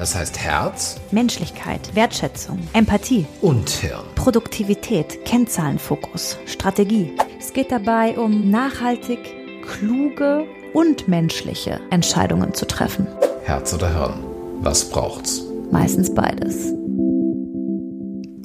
[0.00, 4.06] Das heißt Herz Menschlichkeit, Wertschätzung, Empathie, und Hirn.
[4.14, 7.12] Produktivität, Kennzahlenfokus, Strategie.
[7.38, 9.18] Es geht dabei um nachhaltig,
[9.62, 13.06] kluge und menschliche Entscheidungen zu treffen.
[13.44, 14.24] Herz oder Hirn.
[14.62, 15.42] Was braucht's?
[15.70, 16.72] Meistens beides.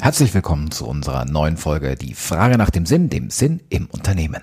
[0.01, 4.41] Herzlich willkommen zu unserer neuen Folge Die Frage nach dem Sinn, dem Sinn im Unternehmen.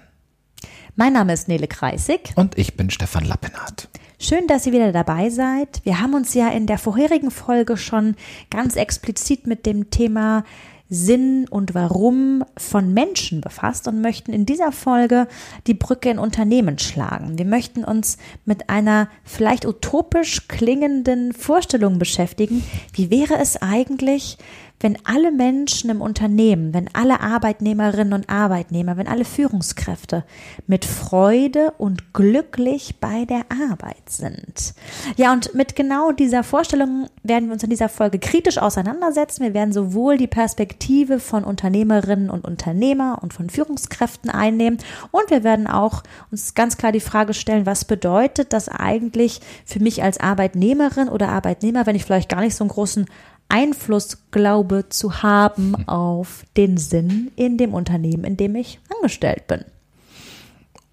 [0.97, 2.33] Mein Name ist Nele Kreisig.
[2.37, 3.91] Und ich bin Stefan Lappinat.
[4.25, 5.81] Schön, dass ihr wieder dabei seid.
[5.83, 8.15] Wir haben uns ja in der vorherigen Folge schon
[8.51, 10.45] ganz explizit mit dem Thema
[10.89, 15.27] Sinn und Warum von Menschen befasst und möchten in dieser Folge
[15.67, 17.37] die Brücke in Unternehmen schlagen.
[17.37, 22.63] Wir möchten uns mit einer vielleicht utopisch klingenden Vorstellung beschäftigen.
[22.93, 24.39] Wie wäre es eigentlich,
[24.83, 30.25] wenn alle Menschen im Unternehmen, wenn alle Arbeitnehmerinnen und Arbeitnehmer, wenn alle Führungskräfte
[30.67, 34.75] mit Freude und glücklich bei der Arbeit sind.
[35.17, 39.45] Ja, und mit genau dieser Vorstellung werden wir uns in dieser Folge kritisch auseinandersetzen.
[39.45, 44.79] Wir werden sowohl die Perspektive von Unternehmerinnen und Unternehmer und von Führungskräften einnehmen
[45.13, 49.81] und wir werden auch uns ganz klar die Frage stellen, was bedeutet das eigentlich für
[49.81, 53.07] mich als Arbeitnehmerin oder Arbeitnehmer, wenn ich vielleicht gar nicht so einen großen
[53.53, 59.65] Einfluss glaube zu haben auf den Sinn in dem Unternehmen, in dem ich angestellt bin.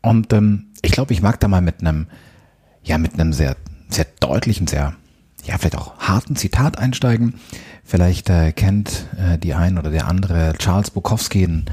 [0.02, 2.08] Und ähm, ich glaube, ich mag da mal mit einem,
[2.84, 3.56] ja, mit einem sehr,
[3.90, 4.94] sehr deutlichen, sehr,
[5.46, 7.36] ja, vielleicht auch harten Zitat einsteigen.
[7.86, 11.66] Vielleicht äh, kennt äh, die ein oder der andere Charles Bukowski, ein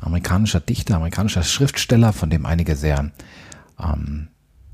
[0.00, 3.12] amerikanischer Dichter, amerikanischer Schriftsteller, von dem einige sehr,
[3.80, 4.28] ähm,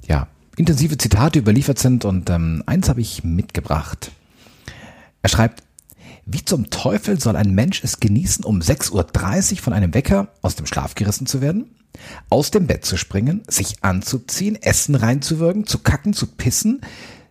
[0.06, 2.06] ja, intensive Zitate überliefert sind.
[2.06, 4.12] Und ähm, eins habe ich mitgebracht.
[5.28, 5.62] Er schreibt,
[6.24, 10.54] wie zum Teufel soll ein Mensch es genießen, um 6.30 Uhr von einem Wecker aus
[10.54, 11.76] dem Schlaf gerissen zu werden?
[12.30, 16.80] Aus dem Bett zu springen, sich anzuziehen, Essen reinzuwürgen, zu kacken, zu pissen,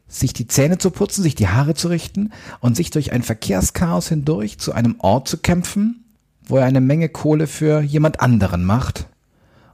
[0.07, 4.09] sich die Zähne zu putzen, sich die Haare zu richten und sich durch ein Verkehrschaos
[4.09, 6.05] hindurch zu einem Ort zu kämpfen,
[6.45, 9.07] wo er eine Menge Kohle für jemand anderen macht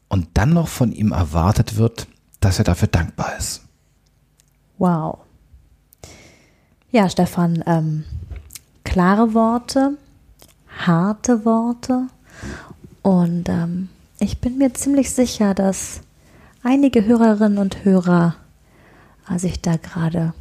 [0.07, 2.07] und dann noch von ihm erwartet wird,
[2.39, 3.63] dass er dafür dankbar ist.
[4.78, 5.19] Wow.
[6.93, 8.03] Ja, Stefan, ähm,
[8.83, 9.97] klare Worte,
[10.77, 12.05] harte Worte
[13.01, 13.89] und ähm,
[14.19, 16.01] ich bin mir ziemlich sicher, dass
[16.61, 18.35] einige Hörerinnen und Hörer
[19.27, 20.35] äh, sich da gerade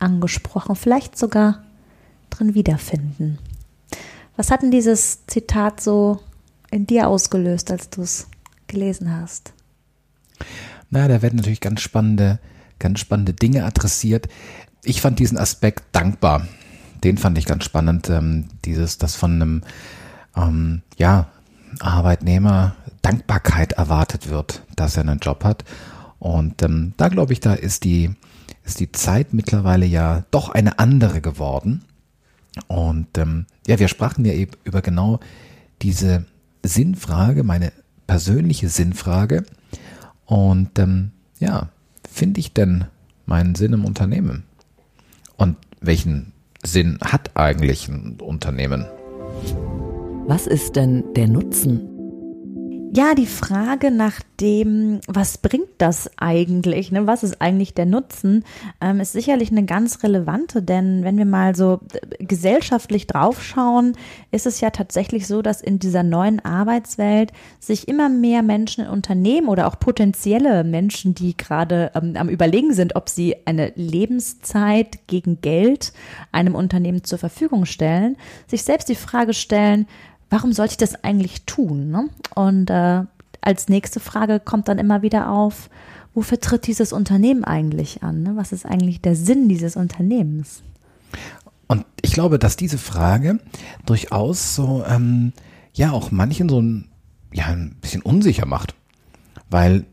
[0.00, 1.62] angesprochen, vielleicht sogar
[2.30, 3.38] drin wiederfinden.
[4.36, 6.18] Was hat denn dieses Zitat so
[6.72, 8.26] in dir ausgelöst, als du es
[8.66, 9.52] gelesen hast?
[10.90, 12.40] Na, da werden natürlich ganz spannende,
[12.80, 14.26] ganz spannende Dinge adressiert.
[14.84, 16.46] Ich fand diesen Aspekt dankbar.
[17.04, 18.10] Den fand ich ganz spannend.
[18.10, 19.62] Ähm, dieses, das von einem,
[20.36, 21.28] ähm, ja,
[21.80, 25.64] Arbeitnehmer Dankbarkeit erwartet wird, dass er einen Job hat.
[26.18, 28.10] Und ähm, da glaube ich, da ist die,
[28.64, 31.82] ist die Zeit mittlerweile ja doch eine andere geworden.
[32.68, 35.20] Und ähm, ja, wir sprachen ja eben über genau
[35.80, 36.26] diese
[36.62, 37.72] Sinnfrage, meine
[38.06, 39.44] persönliche Sinnfrage.
[40.26, 41.70] Und ähm, ja,
[42.08, 42.84] finde ich denn
[43.26, 44.44] meinen Sinn im Unternehmen?
[45.36, 46.32] Und welchen
[46.62, 48.86] Sinn hat eigentlich ein Unternehmen?
[50.26, 51.91] Was ist denn der Nutzen?
[52.94, 57.06] Ja, die Frage nach dem, was bringt das eigentlich, ne?
[57.06, 58.44] was ist eigentlich der Nutzen,
[58.82, 63.96] ähm, ist sicherlich eine ganz relevante, denn wenn wir mal so äh, gesellschaftlich draufschauen,
[64.30, 68.90] ist es ja tatsächlich so, dass in dieser neuen Arbeitswelt sich immer mehr Menschen in
[68.90, 75.06] Unternehmen oder auch potenzielle Menschen, die gerade ähm, am Überlegen sind, ob sie eine Lebenszeit
[75.06, 75.94] gegen Geld
[76.30, 79.86] einem Unternehmen zur Verfügung stellen, sich selbst die Frage stellen,
[80.32, 81.90] warum sollte ich das eigentlich tun?
[81.90, 82.08] Ne?
[82.34, 83.04] Und äh,
[83.42, 85.68] als nächste Frage kommt dann immer wieder auf,
[86.14, 88.22] wofür tritt dieses Unternehmen eigentlich an?
[88.22, 88.32] Ne?
[88.34, 90.62] Was ist eigentlich der Sinn dieses Unternehmens?
[91.68, 93.40] Und ich glaube, dass diese Frage
[93.84, 95.34] durchaus so, ähm,
[95.74, 96.88] ja, auch manchen so ein,
[97.32, 98.74] ja, ein bisschen unsicher macht.
[99.50, 99.84] Weil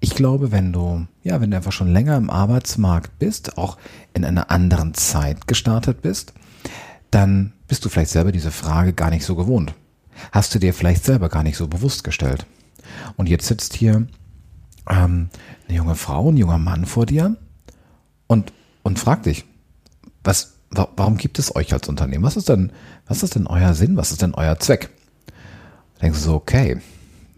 [0.00, 3.78] ich glaube, wenn du, ja, wenn du einfach schon länger im Arbeitsmarkt bist, auch
[4.12, 6.34] in einer anderen Zeit gestartet bist,
[7.10, 9.74] dann bist du vielleicht selber diese Frage gar nicht so gewohnt.
[10.32, 12.46] Hast du dir vielleicht selber gar nicht so bewusst gestellt.
[13.16, 14.06] Und jetzt sitzt hier
[14.88, 15.28] ähm,
[15.68, 17.36] eine junge Frau, ein junger Mann vor dir
[18.26, 18.52] und,
[18.82, 19.44] und fragt dich,
[20.24, 22.24] was, warum gibt es euch als Unternehmen?
[22.24, 22.72] Was ist denn,
[23.06, 23.96] was ist denn euer Sinn?
[23.96, 24.90] Was ist denn euer Zweck?
[25.94, 26.80] Da denkst du so, okay,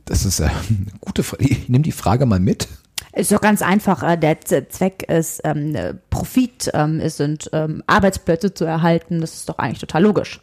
[0.05, 1.45] das ist äh, eine gute Frage.
[1.45, 2.69] Ich nehme die Frage mal mit.
[3.13, 4.03] Ist doch ganz einfach.
[4.03, 5.77] Äh, der Zweck ist ähm,
[6.11, 9.21] Profit, ähm, es sind ähm, Arbeitsplätze zu erhalten.
[9.21, 10.41] Das ist doch eigentlich total logisch.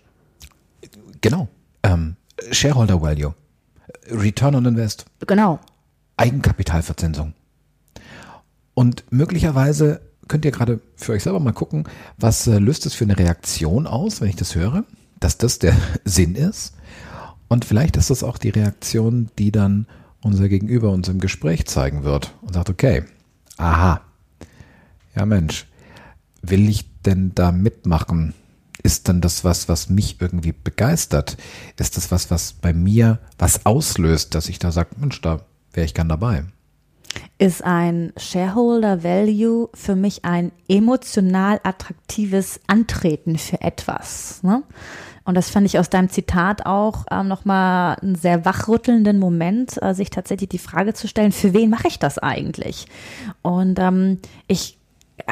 [1.21, 1.47] Genau.
[1.83, 2.15] Ähm,
[2.51, 3.33] Shareholder Value.
[4.09, 5.05] Return on Invest.
[5.25, 5.59] Genau.
[6.17, 7.33] Eigenkapitalverzinsung.
[8.73, 11.87] Und möglicherweise könnt ihr gerade für euch selber mal gucken,
[12.17, 14.83] was äh, löst es für eine Reaktion aus, wenn ich das höre,
[15.19, 15.75] dass das der
[16.05, 16.73] Sinn ist.
[17.47, 19.87] Und vielleicht ist das auch die Reaktion, die dann
[20.27, 23.03] unser Gegenüber uns im Gespräch zeigen wird und sagt, okay,
[23.57, 24.01] aha,
[25.15, 25.65] ja Mensch,
[26.41, 28.33] will ich denn da mitmachen?
[28.83, 31.38] Ist denn das was, was mich irgendwie begeistert?
[31.77, 35.41] Ist das was, was bei mir was auslöst, dass ich da sage, Mensch, da
[35.74, 36.45] wäre ich gern dabei?
[37.37, 44.41] Ist ein Shareholder Value für mich ein emotional attraktives Antreten für etwas?
[44.43, 44.63] Ne?
[45.27, 49.93] Und das fand ich aus deinem Zitat auch ähm, nochmal einen sehr wachrüttelnden Moment, äh,
[49.93, 52.87] sich tatsächlich die Frage zu stellen, für wen mache ich das eigentlich?
[53.41, 54.76] Und ähm, ich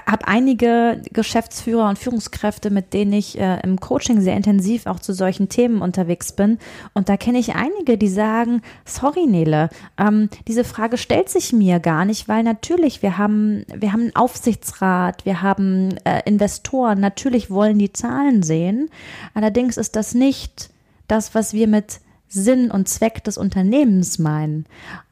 [0.08, 5.14] habe einige Geschäftsführer und Führungskräfte, mit denen ich äh, im Coaching sehr intensiv auch zu
[5.14, 6.58] solchen Themen unterwegs bin.
[6.94, 11.80] Und da kenne ich einige, die sagen, sorry Nele, ähm, diese Frage stellt sich mir
[11.80, 17.52] gar nicht, weil natürlich, wir haben, wir haben einen Aufsichtsrat, wir haben äh, Investoren, natürlich
[17.52, 18.90] wollen die Zahlen sehen.
[19.36, 20.72] Allerdings ist das nicht
[21.08, 24.66] das, was wir mit Sinn und Zweck des Unternehmens meinen.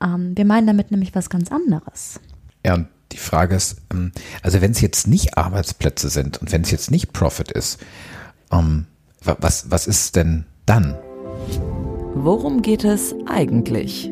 [0.03, 2.19] Ähm, wir meinen damit nämlich was ganz anderes.
[2.65, 4.11] Ja, die Frage ist, ähm,
[4.41, 7.79] also wenn es jetzt nicht Arbeitsplätze sind und wenn es jetzt nicht Profit ist,
[8.51, 8.87] ähm,
[9.21, 10.95] was, was ist denn dann?
[12.15, 14.11] Worum geht es eigentlich?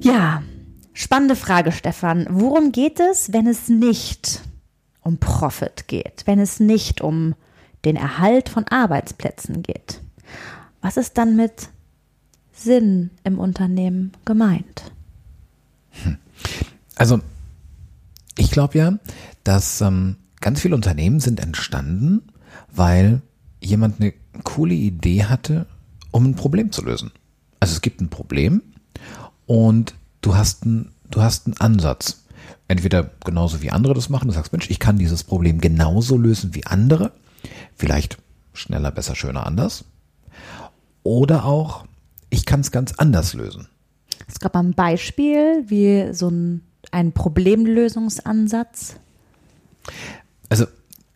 [0.00, 0.42] Ja,
[0.94, 2.26] spannende Frage, Stefan.
[2.30, 4.40] Worum geht es, wenn es nicht
[5.02, 7.34] um Profit geht, wenn es nicht um
[7.84, 10.00] den Erhalt von Arbeitsplätzen geht?
[10.80, 11.68] Was ist dann mit
[12.52, 14.92] Sinn im Unternehmen gemeint?
[16.02, 16.16] Hm.
[16.96, 17.20] Also
[18.36, 18.98] ich glaube ja,
[19.44, 22.22] dass ähm, ganz viele Unternehmen sind entstanden,
[22.72, 23.22] weil
[23.60, 24.12] jemand eine
[24.44, 25.66] coole Idee hatte,
[26.10, 27.12] um ein Problem zu lösen.
[27.60, 28.62] Also es gibt ein Problem
[29.46, 32.24] und du hast einen, du hast einen Ansatz.
[32.68, 36.54] Entweder genauso wie andere das machen, du sagst, Mensch, ich kann dieses Problem genauso lösen
[36.54, 37.12] wie andere,
[37.74, 38.18] vielleicht
[38.54, 39.84] schneller, besser, schöner, anders.
[41.02, 41.84] Oder auch,
[42.30, 43.68] ich kann es ganz anders lösen.
[44.28, 48.96] Es gab ein Beispiel, wie so ein ein Problemlösungsansatz?
[50.48, 50.66] Also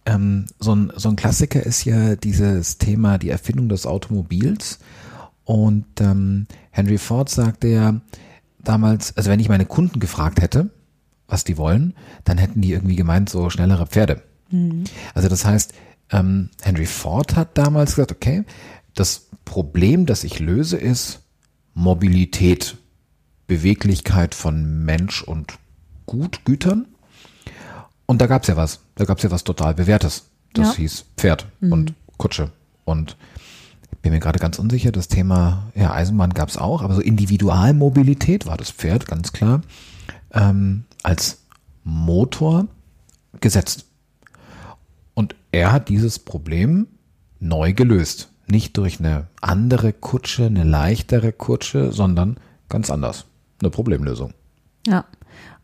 [0.07, 4.79] ähm, so, ein, so ein Klassiker ist ja dieses Thema, die Erfindung des Automobils.
[5.45, 8.01] Und ähm, Henry Ford sagte ja
[8.59, 10.71] damals, also wenn ich meine Kunden gefragt hätte,
[11.27, 11.95] was die wollen,
[12.25, 14.23] dann hätten die irgendwie gemeint, so schnellere Pferde.
[14.51, 14.85] Mhm.
[15.15, 15.73] Also das heißt,
[16.11, 18.45] ähm, Henry Ford hat damals gesagt, okay,
[18.95, 21.23] das Problem, das ich löse, ist
[21.75, 22.77] Mobilität.
[23.47, 25.59] Beweglichkeit von Mensch und
[26.07, 26.87] Gut, Gütern.
[28.07, 28.81] Und da gab es ja was.
[28.95, 30.31] Da gab es ja was total Bewährtes.
[30.53, 30.83] Das ja.
[30.83, 31.73] hieß Pferd mhm.
[31.73, 32.53] und Kutsche.
[32.85, 33.17] Und
[33.91, 37.01] ich bin mir gerade ganz unsicher, das Thema ja, Eisenbahn gab es auch, aber so
[37.01, 39.63] Individualmobilität war das Pferd, ganz klar,
[40.33, 41.39] ähm, als
[41.85, 42.67] Motor
[43.41, 43.87] gesetzt.
[45.15, 46.87] Und er hat dieses Problem
[47.41, 48.29] neu gelöst.
[48.47, 52.37] Nicht durch eine andere Kutsche, eine leichtere Kutsche, sondern
[52.69, 53.25] ganz anders
[53.61, 54.35] eine Problemlösung.
[54.87, 55.05] Ja.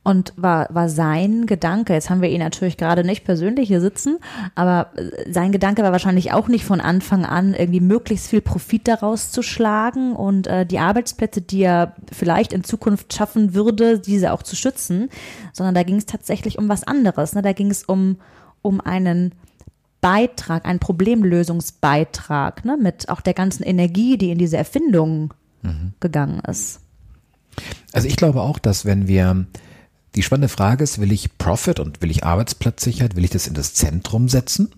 [0.02, 4.16] Und war, war sein Gedanke, jetzt haben wir ihn natürlich gerade nicht persönlich hier sitzen,
[4.54, 4.92] aber
[5.28, 9.42] sein Gedanke war wahrscheinlich auch nicht von Anfang an, irgendwie möglichst viel Profit daraus zu
[9.42, 14.56] schlagen und äh, die Arbeitsplätze, die er vielleicht in Zukunft schaffen würde, diese auch zu
[14.56, 15.11] schützen,
[15.52, 17.35] sondern da ging es tatsächlich um was anderes.
[17.35, 17.42] Ne?
[17.42, 18.16] Da ging es um,
[18.62, 19.35] um einen
[20.00, 22.78] Beitrag, einen Problemlösungsbeitrag, ne?
[22.80, 25.92] mit auch der ganzen Energie, die in diese Erfindung mhm.
[26.00, 26.80] gegangen ist.
[27.92, 29.47] Also ich glaube auch, dass wenn wir
[30.14, 33.54] die spannende Frage ist, will ich Profit und will ich Arbeitsplatzsicherheit, will ich das in
[33.54, 34.71] das Zentrum setzen?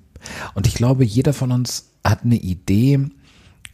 [0.54, 3.00] Und ich glaube, jeder von uns hat eine Idee,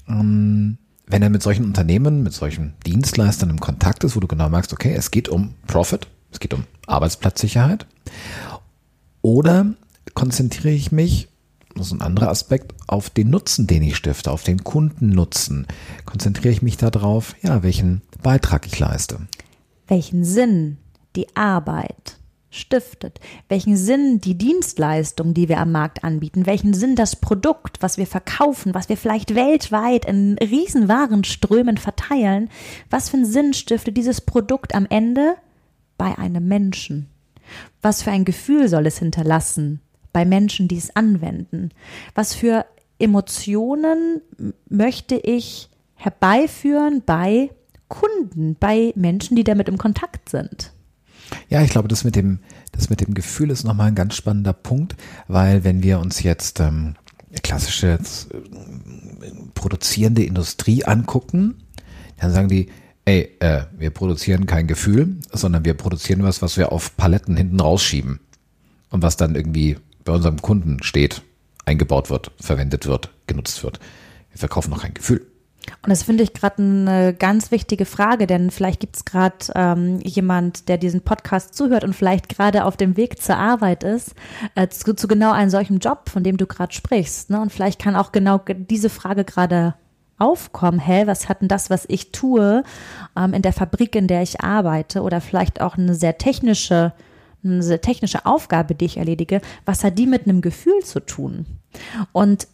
[0.09, 4.49] ähm, wenn er mit solchen Unternehmen, mit solchen Dienstleistern im Kontakt ist, wo du genau
[4.49, 7.87] merkst, okay, es geht um Profit, es geht um Arbeitsplatzsicherheit.
[9.23, 9.75] Oder
[10.15, 11.28] konzentriere ich mich,
[11.81, 15.67] ist ein anderer Aspekt, auf den Nutzen, den ich stifte, auf den Kundennutzen.
[16.05, 19.21] Konzentriere ich mich darauf, ja, welchen Beitrag ich leiste.
[19.87, 20.79] Welchen Sinn
[21.17, 22.19] die Arbeit
[22.51, 27.99] stiftet, welchen Sinn die Dienstleistung, die wir am Markt anbieten, welchen Sinn das Produkt, was
[27.99, 32.49] wir verkaufen, was wir vielleicht weltweit in Riesenwarenströmen verteilen,
[32.91, 35.37] was für einen Sinn stiftet dieses Produkt am Ende
[35.99, 37.09] bei einem Menschen?
[37.83, 39.81] Was für ein Gefühl soll es hinterlassen
[40.19, 41.71] bei Menschen, die es anwenden?
[42.17, 42.67] Was für
[42.99, 44.21] Emotionen
[44.69, 47.51] möchte ich herbeiführen bei
[47.87, 50.73] Kunden, bei Menschen, die damit im Kontakt sind?
[51.49, 52.41] Ja, ich glaube, das mit dem,
[52.73, 54.97] das mit dem Gefühl ist nochmal ein ganz spannender Punkt,
[55.29, 56.97] weil wenn wir uns jetzt ähm,
[57.45, 57.99] klassische äh,
[59.55, 61.63] produzierende Industrie angucken,
[62.17, 62.71] dann sagen die,
[63.05, 67.61] ey, äh, wir produzieren kein Gefühl, sondern wir produzieren was, was wir auf Paletten hinten
[67.61, 68.19] rausschieben
[68.91, 69.77] und was dann irgendwie
[70.09, 71.23] bei unserem Kunden steht,
[71.67, 73.79] eingebaut wird, verwendet wird, genutzt wird.
[74.31, 75.27] Wir verkaufen noch kein Gefühl.
[75.83, 80.01] Und das finde ich gerade eine ganz wichtige Frage, denn vielleicht gibt es gerade ähm,
[80.01, 84.15] jemand, der diesen Podcast zuhört und vielleicht gerade auf dem Weg zur Arbeit ist,
[84.55, 87.29] äh, zu, zu, genau einem solchen Job, von dem du gerade sprichst.
[87.29, 87.39] Ne?
[87.43, 89.75] Und vielleicht kann auch genau diese Frage gerade
[90.17, 92.63] aufkommen, hä, was hat denn das, was ich tue,
[93.15, 96.95] ähm, in der Fabrik, in der ich arbeite, oder vielleicht auch eine sehr technische,
[97.45, 101.47] eine technische Aufgabe, die ich erledige, was hat die mit einem Gefühl zu tun?
[102.13, 102.49] Und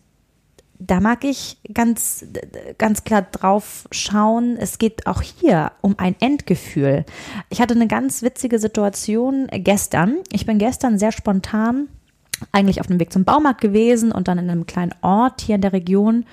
[0.79, 2.26] da mag ich ganz,
[2.79, 4.57] ganz klar drauf schauen.
[4.59, 7.05] Es geht auch hier um ein Endgefühl.
[7.49, 10.19] Ich hatte eine ganz witzige Situation gestern.
[10.33, 11.88] Ich bin gestern sehr spontan
[12.53, 15.61] eigentlich auf dem Weg zum Baumarkt gewesen und dann in einem kleinen Ort hier in
[15.61, 16.26] der Region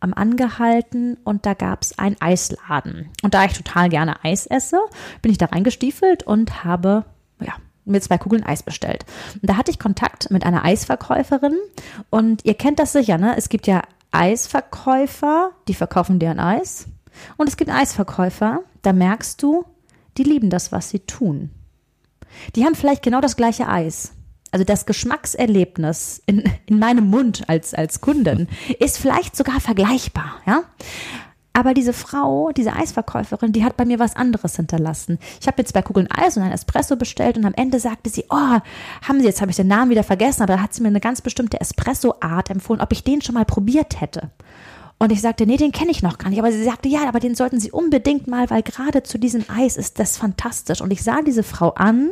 [0.00, 3.08] am angehalten und da gab es einen Eisladen.
[3.22, 4.78] Und da ich total gerne Eis esse,
[5.22, 7.04] bin ich da reingestiefelt und habe
[7.40, 9.04] ja, mir zwei Kugeln Eis bestellt.
[9.40, 11.56] Und da hatte ich Kontakt mit einer Eisverkäuferin
[12.10, 13.34] und ihr kennt das sicher, ne?
[13.36, 16.86] Es gibt ja Eisverkäufer, die verkaufen dir ein Eis.
[17.36, 19.64] Und es gibt Eisverkäufer, da merkst du,
[20.16, 21.50] die lieben das, was sie tun.
[22.54, 24.12] Die haben vielleicht genau das gleiche Eis.
[24.50, 28.48] Also das Geschmackserlebnis in, in meinem Mund als, als Kunden
[28.78, 30.62] ist vielleicht sogar vergleichbar, ja.
[31.56, 35.20] Aber diese Frau, diese Eisverkäuferin, die hat bei mir was anderes hinterlassen.
[35.40, 38.24] Ich habe jetzt zwei Kugeln Eis und ein Espresso bestellt und am Ende sagte sie,
[38.28, 38.58] oh,
[39.02, 40.98] haben Sie, jetzt habe ich den Namen wieder vergessen, aber da hat sie mir eine
[40.98, 44.32] ganz bestimmte Espresso-Art empfohlen, ob ich den schon mal probiert hätte.
[44.98, 46.40] Und ich sagte, nee, den kenne ich noch gar nicht.
[46.40, 49.76] Aber sie sagte, ja, aber den sollten Sie unbedingt mal, weil gerade zu diesem Eis
[49.76, 50.80] ist das fantastisch.
[50.80, 52.10] Und ich sah diese Frau an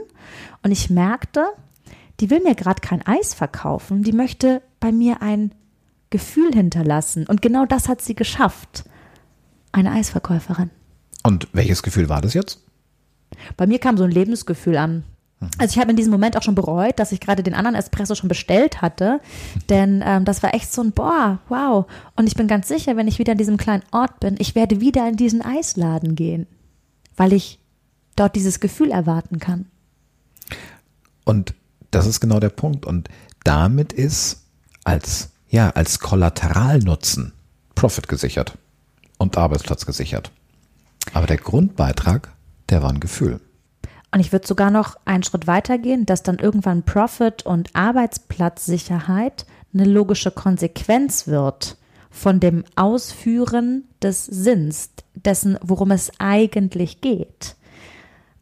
[0.63, 1.47] und ich merkte,
[2.21, 5.53] die will mir gerade kein Eis verkaufen, die möchte bei mir ein
[6.11, 7.27] Gefühl hinterlassen.
[7.27, 8.85] Und genau das hat sie geschafft
[9.73, 10.71] eine Eisverkäuferin.
[11.23, 12.61] Und welches Gefühl war das jetzt?
[13.57, 15.05] Bei mir kam so ein Lebensgefühl an.
[15.41, 15.51] Mhm.
[15.59, 18.15] Also ich habe in diesem Moment auch schon bereut, dass ich gerade den anderen Espresso
[18.15, 19.21] schon bestellt hatte,
[19.69, 21.87] denn ähm, das war echt so ein boah, wow.
[22.17, 24.81] Und ich bin ganz sicher, wenn ich wieder in diesem kleinen Ort bin, ich werde
[24.81, 26.47] wieder in diesen Eisladen gehen,
[27.17, 27.59] weil ich
[28.17, 29.67] dort dieses Gefühl erwarten kann.
[31.25, 31.55] Und
[31.91, 32.85] das ist genau der Punkt.
[32.85, 33.09] Und
[33.45, 34.45] damit ist
[34.85, 37.33] als ja als Kollateralnutzen
[37.75, 38.57] Profit gesichert
[39.23, 40.31] und Arbeitsplatz gesichert.
[41.15, 42.33] Aber der Grundbeitrag,
[42.69, 43.41] der war ein Gefühl.
[44.13, 49.47] Und ich würde sogar noch einen Schritt weiter gehen, dass dann irgendwann Profit und Arbeitsplatzsicherheit
[49.73, 51.79] eine logische Konsequenz wird
[52.11, 57.57] von dem Ausführen des Sinns, dessen, worum es eigentlich geht.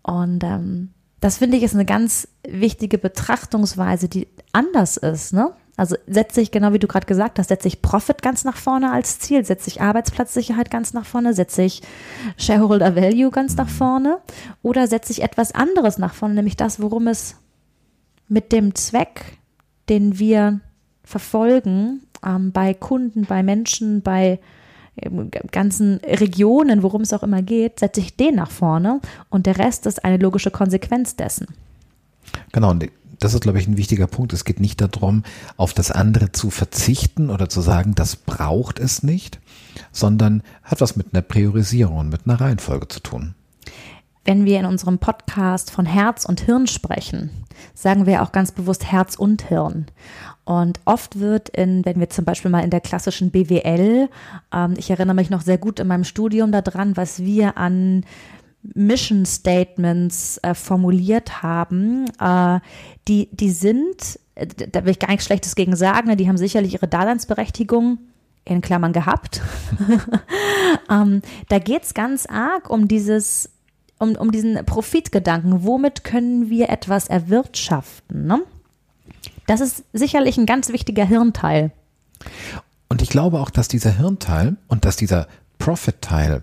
[0.03, 5.33] Und ähm, das finde ich ist eine ganz wichtige Betrachtungsweise, die anders ist.
[5.33, 5.53] Ne?
[5.81, 8.93] Also setze ich, genau wie du gerade gesagt hast, setze ich Profit ganz nach vorne
[8.93, 11.81] als Ziel, setze ich Arbeitsplatzsicherheit ganz nach vorne, setze ich
[12.37, 14.19] Shareholder Value ganz nach vorne
[14.61, 17.37] oder setze ich etwas anderes nach vorne, nämlich das, worum es
[18.29, 19.39] mit dem Zweck,
[19.89, 20.61] den wir
[21.03, 24.39] verfolgen, ähm, bei Kunden, bei Menschen, bei
[24.99, 29.57] ähm, ganzen Regionen, worum es auch immer geht, setze ich den nach vorne und der
[29.57, 31.47] Rest ist eine logische Konsequenz dessen.
[32.53, 32.85] Genau, und
[33.21, 34.33] das ist, glaube ich, ein wichtiger Punkt.
[34.33, 35.23] Es geht nicht darum,
[35.57, 39.39] auf das andere zu verzichten oder zu sagen, das braucht es nicht,
[39.93, 43.35] sondern hat was mit einer Priorisierung und mit einer Reihenfolge zu tun.
[44.25, 47.31] Wenn wir in unserem Podcast von Herz und Hirn sprechen,
[47.75, 49.87] sagen wir auch ganz bewusst Herz und Hirn.
[50.45, 54.09] Und oft wird in, wenn wir zum Beispiel mal in der klassischen BWL,
[54.53, 58.05] ähm, ich erinnere mich noch sehr gut in meinem Studium daran, was wir an
[58.63, 62.61] Mission Statements äh, formuliert haben, äh,
[63.09, 66.37] die, die sind, äh, da will ich gar nichts Schlechtes gegen sagen, ne, die haben
[66.37, 67.99] sicherlich ihre Daseinsberechtigung
[68.45, 69.41] in Klammern gehabt.
[70.91, 73.51] ähm, da geht es ganz arg um dieses,
[73.99, 75.65] um, um diesen Profitgedanken.
[75.65, 78.27] Womit können wir etwas erwirtschaften?
[78.27, 78.43] Ne?
[79.47, 81.73] Das ist sicherlich ein ganz wichtiger Hirnteil.
[82.89, 86.43] Und ich glaube auch, dass dieser Hirnteil und dass dieser Profit-Teil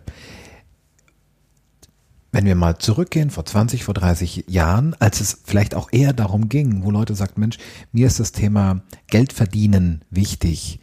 [2.31, 6.50] wenn wir mal zurückgehen, vor 20, vor 30 Jahren, als es vielleicht auch eher darum
[6.50, 7.57] ging, wo Leute sagten, Mensch,
[7.91, 10.79] mir ist das Thema Geld verdienen wichtig.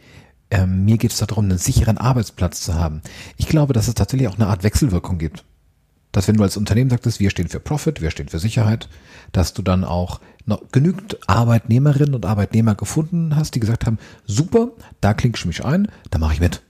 [0.51, 3.01] Ähm, mir geht es darum, einen sicheren Arbeitsplatz zu haben.
[3.37, 5.45] Ich glaube, dass es tatsächlich auch eine Art Wechselwirkung gibt.
[6.11, 8.87] dass wenn du als Unternehmen sagtest, wir stehen für Profit, wir stehen für Sicherheit,
[9.33, 10.21] dass du dann auch
[10.71, 14.69] genügend Arbeitnehmerinnen und Arbeitnehmer gefunden hast, die gesagt haben, super,
[15.01, 16.61] da klinke ich mich ein, da mache ich mit.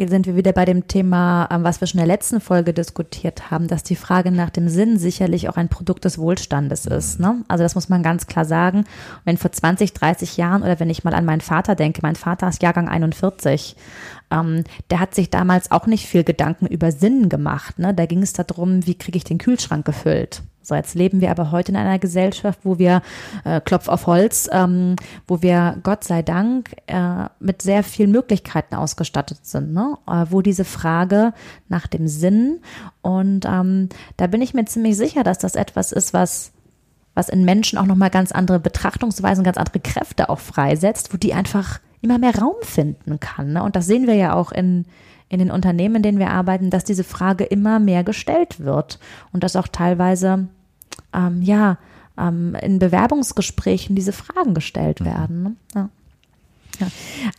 [0.00, 2.72] Hier sind wir wieder bei dem Thema, ähm, was wir schon in der letzten Folge
[2.72, 7.20] diskutiert haben, dass die Frage nach dem Sinn sicherlich auch ein Produkt des Wohlstandes ist.
[7.20, 7.44] Ne?
[7.48, 8.86] Also das muss man ganz klar sagen.
[9.26, 12.48] Wenn vor 20, 30 Jahren oder wenn ich mal an meinen Vater denke, mein Vater
[12.48, 13.76] ist Jahrgang 41,
[14.30, 17.78] ähm, der hat sich damals auch nicht viel Gedanken über Sinn gemacht.
[17.78, 17.92] Ne?
[17.92, 20.40] Da ging es darum, wie kriege ich den Kühlschrank gefüllt.
[20.62, 23.02] So, jetzt leben wir aber heute in einer Gesellschaft, wo wir,
[23.44, 28.74] äh, Klopf auf Holz, ähm, wo wir Gott sei Dank äh, mit sehr vielen Möglichkeiten
[28.74, 29.96] ausgestattet sind, ne?
[30.06, 31.32] Äh, wo diese Frage
[31.68, 32.60] nach dem Sinn
[33.02, 36.52] und ähm, da bin ich mir ziemlich sicher, dass das etwas ist, was
[37.14, 41.34] was in Menschen auch nochmal ganz andere Betrachtungsweisen, ganz andere Kräfte auch freisetzt, wo die
[41.34, 43.52] einfach immer mehr Raum finden kann.
[43.52, 43.62] Ne?
[43.62, 44.86] Und das sehen wir ja auch in,
[45.30, 48.98] in den Unternehmen, in denen wir arbeiten, dass diese Frage immer mehr gestellt wird
[49.32, 50.48] und dass auch teilweise
[51.14, 51.78] ähm, ja
[52.18, 55.04] ähm, in Bewerbungsgesprächen diese Fragen gestellt mhm.
[55.06, 55.42] werden.
[55.42, 55.56] Ne?
[55.74, 55.88] Ja.
[56.80, 56.86] Ja.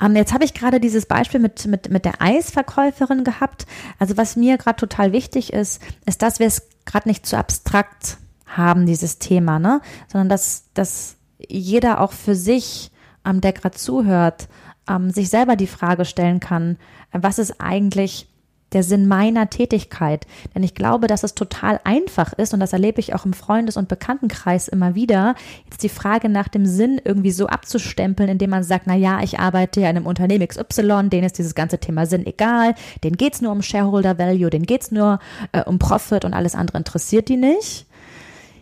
[0.05, 3.65] Ähm, jetzt habe ich gerade dieses Beispiel mit, mit, mit der Eisverkäuferin gehabt.
[3.97, 8.17] Also was mir gerade total wichtig ist, ist, dass wir es gerade nicht zu abstrakt
[8.45, 9.81] haben, dieses Thema, ne?
[10.07, 12.91] sondern dass, dass jeder auch für sich,
[13.25, 14.47] ähm, der gerade zuhört,
[14.91, 16.77] ähm, sich selber die Frage stellen kann,
[17.11, 18.27] äh, was ist eigentlich
[18.73, 20.25] der Sinn meiner Tätigkeit.
[20.55, 23.77] Denn ich glaube, dass es total einfach ist, und das erlebe ich auch im Freundes-
[23.77, 28.63] und Bekanntenkreis immer wieder, jetzt die Frage nach dem Sinn irgendwie so abzustempeln, indem man
[28.63, 32.05] sagt, na ja, ich arbeite ja in einem Unternehmen XY, denen ist dieses ganze Thema
[32.05, 35.19] Sinn egal, denen geht's nur um Shareholder Value, denen geht's nur
[35.51, 37.85] äh, um Profit und alles andere interessiert die nicht.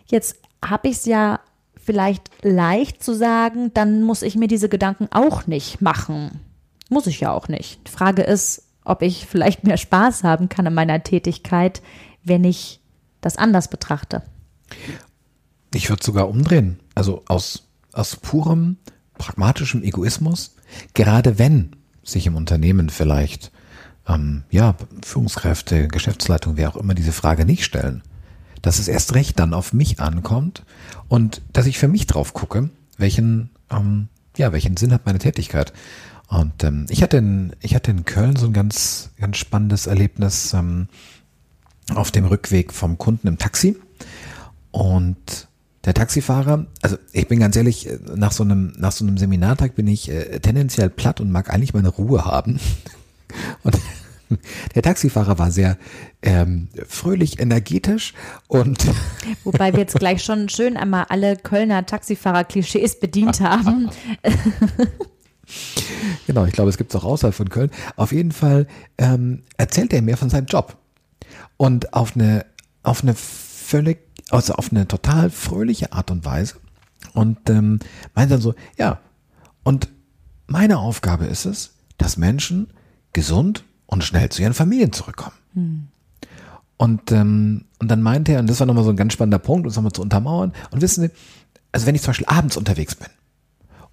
[0.06, 1.40] Jetzt habe ich es ja
[1.90, 6.38] vielleicht leicht zu sagen, dann muss ich mir diese Gedanken auch nicht machen.
[6.88, 7.80] Muss ich ja auch nicht.
[7.88, 11.82] Die Frage ist, ob ich vielleicht mehr Spaß haben kann in meiner Tätigkeit,
[12.22, 12.80] wenn ich
[13.20, 14.22] das anders betrachte.
[15.74, 16.78] Ich würde sogar umdrehen.
[16.94, 18.76] Also aus, aus purem
[19.18, 20.54] pragmatischem Egoismus,
[20.94, 23.50] gerade wenn sich im Unternehmen vielleicht
[24.06, 28.04] ähm, ja, Führungskräfte, Geschäftsleitung, wer auch immer diese Frage nicht stellen,
[28.62, 30.64] dass es erst recht dann auf mich ankommt
[31.08, 35.72] und dass ich für mich drauf gucke, welchen, ähm, ja, welchen Sinn hat meine Tätigkeit.
[36.28, 40.54] Und ähm, ich hatte in, ich hatte in Köln so ein ganz, ganz spannendes Erlebnis
[40.54, 40.88] ähm,
[41.94, 43.76] auf dem Rückweg vom Kunden im Taxi.
[44.70, 45.48] Und
[45.84, 49.88] der Taxifahrer, also ich bin ganz ehrlich, nach so einem, nach so einem Seminartag bin
[49.88, 52.60] ich äh, tendenziell platt und mag eigentlich meine Ruhe haben.
[53.62, 53.78] Und
[54.74, 55.76] der Taxifahrer war sehr
[56.22, 58.14] ähm, fröhlich, energetisch
[58.48, 58.84] und
[59.44, 63.90] wobei wir jetzt gleich schon schön einmal alle Kölner Taxifahrer-Klischees bedient haben.
[66.26, 67.70] genau, ich glaube, es gibt es auch außerhalb von Köln.
[67.96, 68.66] Auf jeden Fall
[68.98, 70.76] ähm, erzählt er mir von seinem Job
[71.56, 72.46] und auf eine
[72.82, 73.98] auf eine völlig,
[74.30, 76.56] also auf eine total fröhliche Art und Weise
[77.14, 77.78] und ähm,
[78.14, 79.00] meint dann so, ja,
[79.62, 79.88] und
[80.46, 82.72] meine Aufgabe ist es, dass Menschen
[83.12, 85.36] gesund und schnell zu ihren Familien zurückkommen.
[85.54, 85.88] Hm.
[86.76, 89.66] Und, ähm, und dann meinte er, und das war nochmal so ein ganz spannender Punkt,
[89.66, 91.10] um es nochmal zu untermauern, und wissen Sie,
[91.72, 93.08] also wenn ich zum Beispiel abends unterwegs bin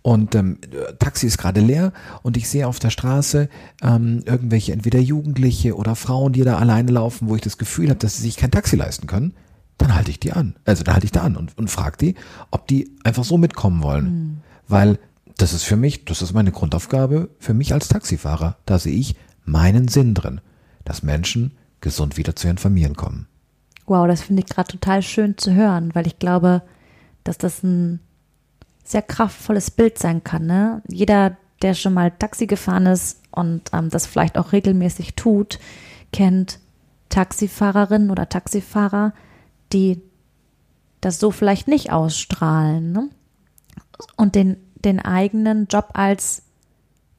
[0.01, 0.57] und ähm,
[0.99, 1.91] Taxi ist gerade leer
[2.23, 3.49] und ich sehe auf der Straße
[3.81, 7.99] ähm, irgendwelche entweder Jugendliche oder Frauen, die da alleine laufen, wo ich das Gefühl habe,
[7.99, 9.33] dass sie sich kein Taxi leisten können,
[9.77, 10.55] dann halte ich die an.
[10.63, 12.15] Also dann halte ich da an und, und frage die,
[12.51, 14.05] ob die einfach so mitkommen wollen.
[14.05, 14.37] Mhm.
[14.69, 14.99] Weil
[15.37, 18.57] das ist für mich, das ist meine Grundaufgabe für mich als Taxifahrer.
[18.65, 19.15] Da sehe ich,
[19.47, 20.41] meinen Sinn drin,
[20.83, 23.27] dass Menschen gesund wieder zu ihren Familien kommen.
[23.85, 26.61] Wow, das finde ich gerade total schön zu hören, weil ich glaube,
[27.23, 27.99] dass das ein
[28.83, 30.45] sehr kraftvolles Bild sein kann.
[30.45, 30.81] Ne?
[30.87, 35.59] Jeder, der schon mal Taxi gefahren ist und ähm, das vielleicht auch regelmäßig tut,
[36.11, 36.59] kennt
[37.09, 39.13] Taxifahrerinnen oder Taxifahrer,
[39.71, 40.01] die
[41.01, 43.09] das so vielleicht nicht ausstrahlen ne?
[44.15, 46.43] und den, den eigenen Job als,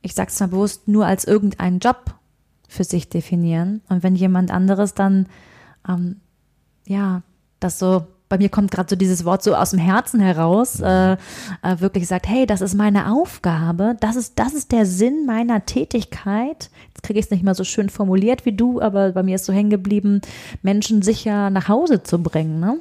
[0.02, 2.17] ich sag's mal bewusst, nur als irgendeinen Job
[2.68, 3.80] für sich definieren.
[3.88, 5.26] Und wenn jemand anderes dann,
[5.88, 6.20] ähm,
[6.86, 7.22] ja,
[7.60, 11.12] das so, bei mir kommt gerade so dieses Wort so aus dem Herzen heraus, äh,
[11.12, 11.16] äh,
[11.78, 16.70] wirklich sagt, hey, das ist meine Aufgabe, das ist, das ist der Sinn meiner Tätigkeit.
[16.88, 19.46] Jetzt kriege ich es nicht mal so schön formuliert wie du, aber bei mir ist
[19.46, 20.20] so hängen geblieben,
[20.62, 22.60] Menschen sicher nach Hause zu bringen.
[22.60, 22.78] Ne?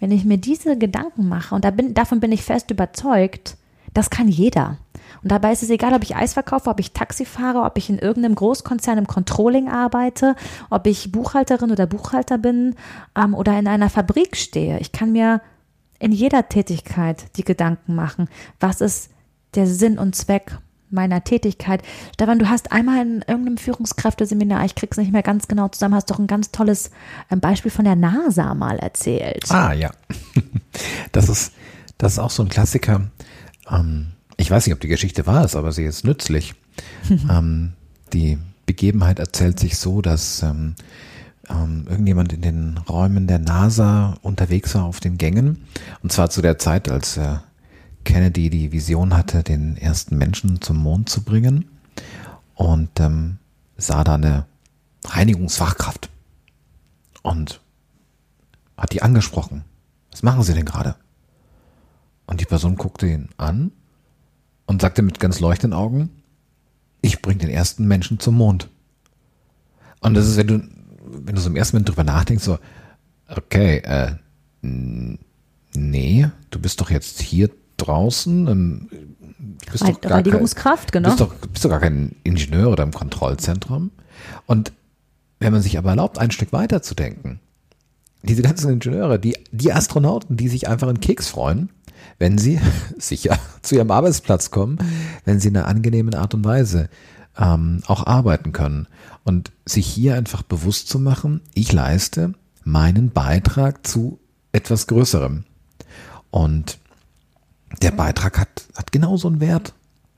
[0.00, 3.56] Wenn ich mir diese Gedanken mache, und da bin, davon bin ich fest überzeugt,
[3.94, 4.78] das kann jeder.
[5.22, 7.90] Und dabei ist es egal, ob ich Eis verkaufe, ob ich Taxi fahre, ob ich
[7.90, 10.34] in irgendeinem Großkonzern im Controlling arbeite,
[10.70, 12.74] ob ich Buchhalterin oder Buchhalter bin
[13.16, 14.78] ähm, oder in einer Fabrik stehe.
[14.80, 15.40] Ich kann mir
[15.98, 18.28] in jeder Tätigkeit die Gedanken machen,
[18.58, 19.10] was ist
[19.54, 20.58] der Sinn und Zweck
[20.90, 21.82] meiner Tätigkeit.
[22.14, 26.10] Stefan, du hast einmal in irgendeinem Führungskräfteseminar, ich krieg's nicht mehr ganz genau zusammen, hast
[26.10, 26.90] doch ein ganz tolles
[27.30, 29.44] ähm, Beispiel von der NASA mal erzählt.
[29.50, 29.90] Ah, ja.
[31.10, 31.52] Das ist,
[31.98, 33.10] das ist auch so ein Klassiker.
[33.68, 36.54] Ähm, ich weiß nicht, ob die Geschichte wahr ist, aber sie ist nützlich.
[37.30, 37.74] ähm,
[38.12, 40.74] die Begebenheit erzählt sich so, dass ähm,
[41.50, 45.66] ähm, irgendjemand in den Räumen der NASA unterwegs war auf den Gängen.
[46.02, 47.36] Und zwar zu der Zeit, als äh,
[48.04, 51.66] Kennedy die Vision hatte, den ersten Menschen zum Mond zu bringen.
[52.54, 53.38] Und ähm,
[53.76, 54.46] sah da eine
[55.04, 56.08] Reinigungsfachkraft.
[57.22, 57.60] Und
[58.78, 59.64] hat die angesprochen.
[60.10, 60.96] Was machen Sie denn gerade?
[62.26, 63.72] Und die Person guckte ihn an
[64.70, 66.10] und sagte mit ganz leuchtenden Augen,
[67.02, 68.68] ich bringe den ersten Menschen zum Mond.
[69.98, 70.62] Und das ist, wenn du,
[71.08, 72.56] wenn du so im ersten Moment drüber nachdenkst, so,
[73.28, 74.12] okay, äh,
[74.62, 81.16] nee, du bist doch jetzt hier draußen, ähm, du bist doch gar Reinigungskraft, kein, genau.
[81.16, 83.90] Bist doch, bist doch gar kein Ingenieur oder im Kontrollzentrum.
[84.46, 84.72] Und
[85.40, 87.40] wenn man sich aber erlaubt, ein Stück weiter zu denken,
[88.22, 91.70] diese ganzen Ingenieure, die, die Astronauten, die sich einfach in Keks freuen,
[92.18, 92.60] wenn sie
[92.98, 94.78] sicher zu ihrem Arbeitsplatz kommen,
[95.24, 96.88] wenn sie in einer angenehmen Art und Weise
[97.38, 98.86] ähm, auch arbeiten können.
[99.24, 102.34] Und sich hier einfach bewusst zu machen, ich leiste
[102.64, 104.18] meinen Beitrag zu
[104.52, 105.44] etwas Größerem.
[106.30, 106.78] Und
[107.82, 109.74] der Beitrag hat, hat genauso einen Wert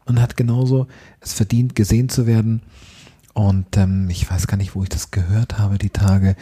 [0.06, 0.86] und hat genauso
[1.20, 2.62] es verdient, gesehen zu werden.
[3.34, 6.36] Und ähm, ich weiß gar nicht, wo ich das gehört habe, die Tage,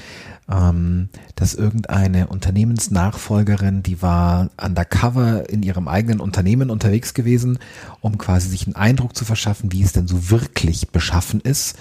[0.50, 7.61] ähm, dass irgendeine Unternehmensnachfolgerin, die war undercover in ihrem eigenen Unternehmen unterwegs gewesen,
[8.00, 11.79] um quasi sich einen Eindruck zu verschaffen, wie es denn so wirklich beschaffen ist.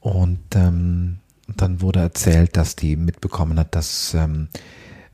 [0.00, 1.18] Und ähm,
[1.56, 4.48] dann wurde erzählt, dass die mitbekommen hat, dass ähm,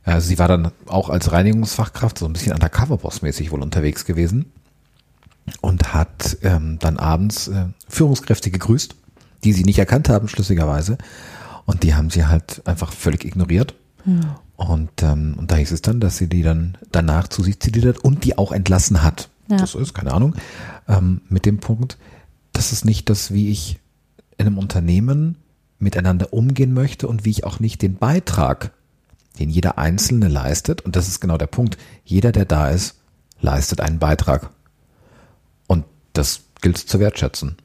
[0.04, 4.52] also sie war dann auch als Reinigungsfachkraft so ein bisschen undercover-boss-mäßig wohl unterwegs gewesen
[5.60, 8.94] und hat ähm, dann abends äh, Führungskräfte gegrüßt
[9.46, 10.98] die sie nicht erkannt haben, schlüssigerweise.
[11.66, 13.74] Und die haben sie halt einfach völlig ignoriert.
[14.04, 14.26] Mhm.
[14.56, 17.86] Und, ähm, und da hieß es dann, dass sie die dann danach zu sich zitiert
[17.86, 19.28] hat und die auch entlassen hat.
[19.48, 19.56] Ja.
[19.56, 20.34] Das ist, keine Ahnung,
[20.88, 21.96] ähm, mit dem Punkt,
[22.52, 23.78] das ist nicht das, wie ich
[24.36, 25.36] in einem Unternehmen
[25.78, 28.72] miteinander umgehen möchte und wie ich auch nicht den Beitrag,
[29.38, 32.96] den jeder Einzelne leistet, und das ist genau der Punkt, jeder, der da ist,
[33.40, 34.50] leistet einen Beitrag.
[35.68, 37.56] Und das gilt zu wertschätzen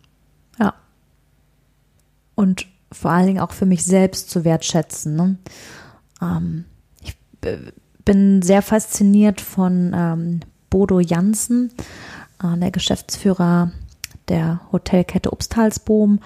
[2.41, 5.15] und vor allen Dingen auch für mich selbst zu wertschätzen.
[5.15, 5.37] Ne?
[6.21, 6.65] Ähm,
[7.03, 7.15] ich
[8.03, 10.39] bin sehr fasziniert von ähm,
[10.71, 11.71] Bodo Jansen,
[12.43, 13.71] äh, der Geschäftsführer
[14.27, 16.19] der Hotelkette Obstalsboom,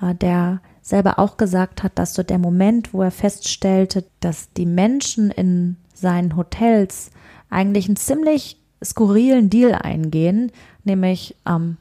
[0.00, 4.64] äh, der selber auch gesagt hat, dass so der Moment, wo er feststellte, dass die
[4.64, 7.10] Menschen in seinen Hotels
[7.50, 10.52] eigentlich einen ziemlich skurrilen Deal eingehen,
[10.84, 11.78] nämlich ähm,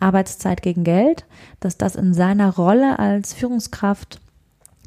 [0.00, 1.26] Arbeitszeit gegen Geld,
[1.60, 4.20] dass das in seiner Rolle als Führungskraft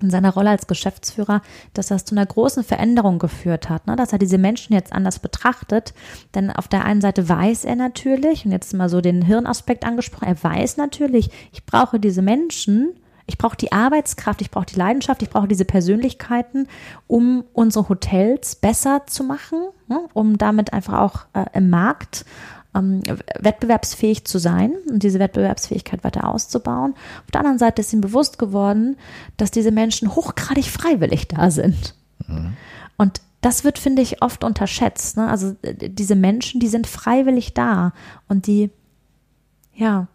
[0.02, 1.42] in seiner Rolle als Geschäftsführer,
[1.74, 3.96] dass das zu einer großen Veränderung geführt hat, ne?
[3.96, 5.94] dass er diese Menschen jetzt anders betrachtet.
[6.36, 10.28] Denn auf der einen Seite weiß er natürlich, und jetzt mal so den Hirnaspekt angesprochen,
[10.28, 12.94] er weiß natürlich, ich brauche diese Menschen,
[13.28, 16.68] ich brauche die Arbeitskraft, ich brauche die Leidenschaft, ich brauche diese Persönlichkeiten,
[17.08, 20.00] um unsere Hotels besser zu machen, ne?
[20.14, 22.26] um damit einfach auch äh, im Markt
[22.74, 23.02] ähm,
[23.40, 26.94] wettbewerbsfähig zu sein und diese Wettbewerbsfähigkeit weiter auszubauen.
[27.24, 28.98] Auf der anderen Seite ist ihm bewusst geworden,
[29.38, 31.96] dass diese Menschen hochgradig freiwillig da sind.
[32.28, 32.54] Mhm.
[32.98, 35.18] Und das wird, finde ich, oft unterschätzt.
[35.18, 35.28] Ne?
[35.28, 37.94] Also äh, diese Menschen, die sind freiwillig da
[38.28, 38.70] und die,
[39.74, 40.08] ja,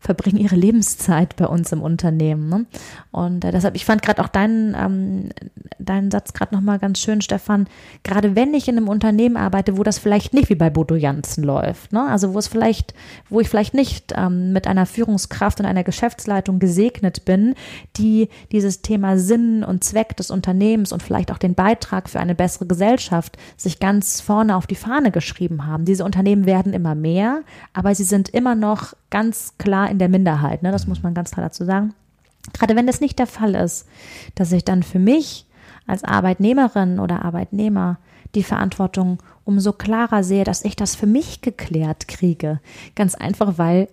[0.00, 2.48] verbringen ihre Lebenszeit bei uns im Unternehmen.
[2.48, 2.66] Ne?
[3.10, 5.30] Und äh, deshalb, ich fand gerade auch deinen, ähm,
[5.78, 7.66] deinen Satz gerade nochmal ganz schön, Stefan.
[8.04, 11.42] Gerade wenn ich in einem Unternehmen arbeite, wo das vielleicht nicht wie bei Bodo Janssen
[11.42, 12.06] läuft, ne?
[12.08, 12.94] also wo es vielleicht,
[13.28, 17.54] wo ich vielleicht nicht ähm, mit einer Führungskraft und einer Geschäftsleitung gesegnet bin,
[17.96, 22.36] die dieses Thema Sinn und Zweck des Unternehmens und vielleicht auch den Beitrag für eine
[22.36, 25.84] bessere Gesellschaft sich ganz vorne auf die Fahne geschrieben haben.
[25.84, 30.62] Diese Unternehmen werden immer mehr, aber sie sind immer noch ganz klar in der Minderheit.
[30.62, 30.72] Ne?
[30.72, 31.94] Das muss man ganz klar dazu sagen.
[32.52, 33.86] Gerade wenn das nicht der Fall ist,
[34.34, 35.46] dass ich dann für mich
[35.86, 37.98] als Arbeitnehmerin oder Arbeitnehmer
[38.34, 42.60] die Verantwortung umso klarer sehe, dass ich das für mich geklärt kriege.
[42.94, 43.88] Ganz einfach, weil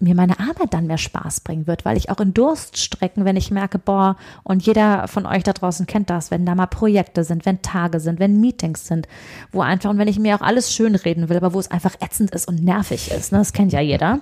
[0.00, 3.50] mir meine Arbeit dann mehr Spaß bringen wird, weil ich auch in Durststrecken, wenn ich
[3.50, 7.44] merke, boah, und jeder von euch da draußen kennt das, wenn da mal Projekte sind,
[7.44, 9.06] wenn Tage sind, wenn Meetings sind,
[9.52, 11.96] wo einfach, und wenn ich mir auch alles schön reden will, aber wo es einfach
[12.00, 14.20] ätzend ist und nervig ist, ne, das kennt ja jeder.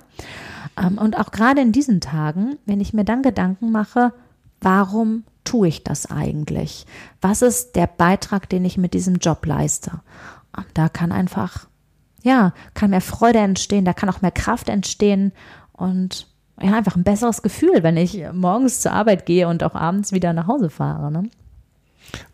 [0.77, 4.13] Ähm, und auch gerade in diesen Tagen, wenn ich mir dann Gedanken mache,
[4.61, 6.87] warum tue ich das eigentlich?
[7.21, 9.93] Was ist der Beitrag, den ich mit diesem Job leiste?
[10.57, 11.69] Und da kann einfach
[12.23, 15.33] ja, kann mehr Freude entstehen, da kann auch mehr Kraft entstehen
[15.79, 16.27] und
[16.61, 20.33] ja, einfach ein besseres Gefühl, wenn ich morgens zur Arbeit gehe und auch abends wieder
[20.33, 21.11] nach Hause fahre.
[21.11, 21.31] Ne?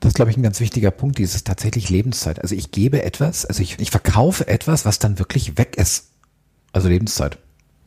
[0.01, 2.41] Das ist, glaube ich, ein ganz wichtiger Punkt, dieses tatsächlich Lebenszeit.
[2.41, 6.09] Also ich gebe etwas, also ich, ich verkaufe etwas, was dann wirklich weg ist.
[6.73, 7.39] Also Lebenszeit.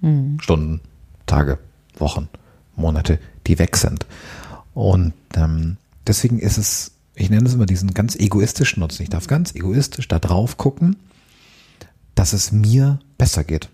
[0.01, 0.39] Mhm.
[0.39, 0.81] Stunden,
[1.25, 1.57] Tage,
[1.97, 2.29] Wochen,
[2.75, 4.05] Monate, die weg sind.
[4.73, 9.01] Und ähm, deswegen ist es, ich nenne es immer diesen ganz egoistischen Nutzen.
[9.01, 10.97] Ich darf ganz egoistisch da drauf gucken,
[12.13, 13.69] dass es mir besser geht.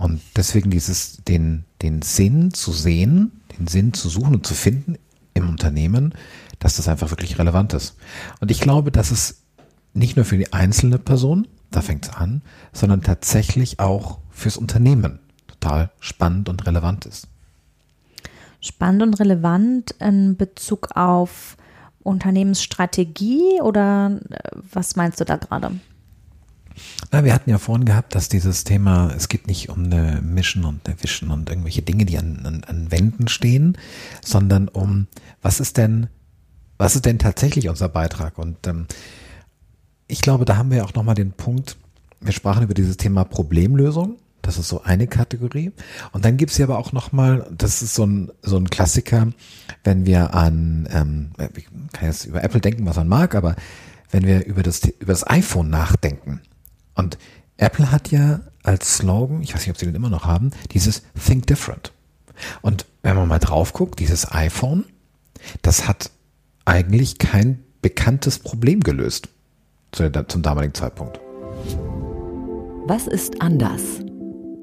[0.00, 4.96] Und deswegen dieses, den, den Sinn zu sehen, den Sinn zu suchen und zu finden
[5.34, 6.14] im Unternehmen,
[6.58, 7.96] dass das einfach wirklich relevant ist.
[8.40, 9.42] Und ich glaube, dass es
[9.92, 12.40] nicht nur für die einzelne Person, da fängt es an,
[12.72, 17.28] sondern tatsächlich auch fürs Unternehmen total spannend und relevant ist.
[18.62, 21.58] Spannend und relevant in Bezug auf
[22.02, 24.38] Unternehmensstrategie oder äh,
[24.72, 25.72] was meinst du da gerade?
[27.10, 30.64] Na, wir hatten ja vorhin gehabt, dass dieses Thema, es geht nicht um eine Mission
[30.64, 33.76] und eine Vision und irgendwelche Dinge, die an, an, an Wänden stehen,
[34.24, 35.06] sondern um,
[35.42, 36.08] was ist denn,
[36.78, 38.38] was ist denn tatsächlich unser Beitrag?
[38.38, 38.86] Und ähm,
[40.06, 41.76] ich glaube, da haben wir auch nochmal den Punkt,
[42.20, 44.16] wir sprachen über dieses Thema Problemlösung.
[44.42, 45.72] Das ist so eine Kategorie.
[46.12, 49.28] Und dann gibt es ja aber auch nochmal, das ist so ein, so ein Klassiker,
[49.84, 53.56] wenn wir an, ähm, ich kann jetzt über Apple denken, was man mag, aber
[54.10, 56.40] wenn wir über das, über das iPhone nachdenken,
[56.94, 57.18] und
[57.56, 61.02] Apple hat ja als Slogan, ich weiß nicht, ob sie den immer noch haben, dieses
[61.26, 61.92] Think Different.
[62.62, 64.84] Und wenn man mal drauf guckt, dieses iPhone,
[65.62, 66.10] das hat
[66.64, 69.28] eigentlich kein bekanntes Problem gelöst
[69.92, 71.20] zum damaligen Zeitpunkt.
[72.86, 73.82] Was ist anders?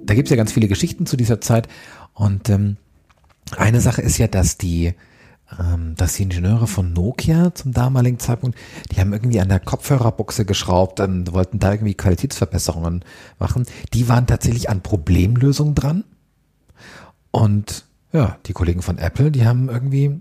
[0.03, 1.67] Da gibt es ja ganz viele Geschichten zu dieser Zeit.
[2.13, 2.77] Und ähm,
[3.57, 4.93] eine Sache ist ja, dass die
[5.95, 8.57] dass die Ingenieure von Nokia zum damaligen Zeitpunkt,
[8.91, 13.05] die haben irgendwie an der Kopfhörerbuchse geschraubt und wollten da irgendwie Qualitätsverbesserungen
[13.39, 13.65] machen.
[13.93, 16.03] Die waren tatsächlich an Problemlösungen dran.
[17.31, 20.19] Und ja, die Kollegen von Apple, die haben irgendwie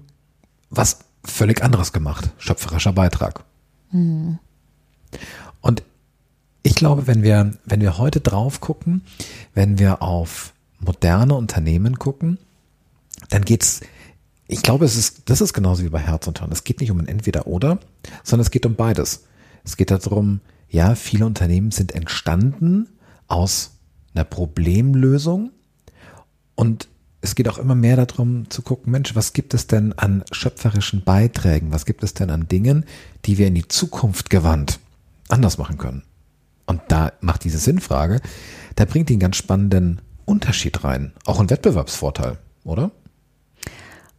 [0.70, 2.30] was völlig anderes gemacht.
[2.38, 3.44] Schöpferischer Beitrag.
[3.90, 4.38] Mhm.
[5.60, 5.82] Und
[6.62, 9.02] ich glaube, wenn wir, wenn wir heute drauf gucken,
[9.54, 12.38] wenn wir auf moderne Unternehmen gucken,
[13.28, 13.80] dann geht's
[14.48, 16.52] ich glaube, es ist, das ist genauso wie bei Herz und Hirn.
[16.52, 17.80] Es geht nicht um ein Entweder-Oder,
[18.22, 19.24] sondern es geht um beides.
[19.64, 22.88] Es geht darum, ja, viele Unternehmen sind entstanden
[23.26, 23.72] aus
[24.14, 25.50] einer Problemlösung
[26.54, 26.88] und
[27.20, 31.02] es geht auch immer mehr darum zu gucken, Mensch, was gibt es denn an schöpferischen
[31.02, 31.72] Beiträgen?
[31.72, 32.84] Was gibt es denn an Dingen,
[33.24, 34.78] die wir in die Zukunft gewandt
[35.28, 36.04] anders machen können?
[36.66, 38.20] Und da macht diese Sinnfrage,
[38.76, 41.12] da bringt die einen ganz spannenden Unterschied rein.
[41.24, 42.92] Auch ein Wettbewerbsvorteil, oder?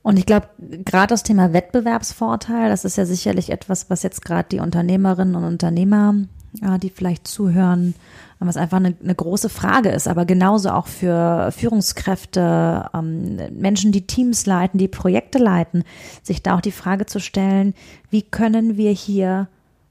[0.07, 4.47] Und ich glaube, gerade das Thema Wettbewerbsvorteil, das ist ja sicherlich etwas, was jetzt gerade
[4.49, 6.15] die Unternehmerinnen und Unternehmer,
[6.61, 7.93] ja, die vielleicht zuhören,
[8.39, 14.07] was einfach eine, eine, große Frage ist, aber genauso auch für Führungskräfte, ähm, Menschen, die
[14.07, 15.83] Teams leiten, die Projekte leiten,
[16.23, 17.73] sich da auch die Frage zu stellen,
[18.09, 19.49] wie können wir hier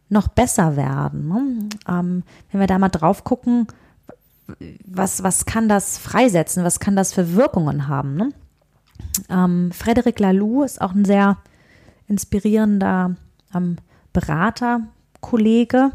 [0.08, 1.28] noch besser werden?
[1.28, 1.68] Ne?
[1.86, 3.66] Ähm, wenn wir da mal drauf gucken,
[4.86, 8.16] was, was kann das freisetzen, was kann das für Wirkungen haben?
[8.16, 8.32] Ne?
[9.28, 11.38] Ähm, Frederic Laloux ist auch ein sehr
[12.08, 13.16] inspirierender
[13.54, 13.76] ähm,
[14.12, 14.88] Berater,
[15.20, 15.92] Kollege,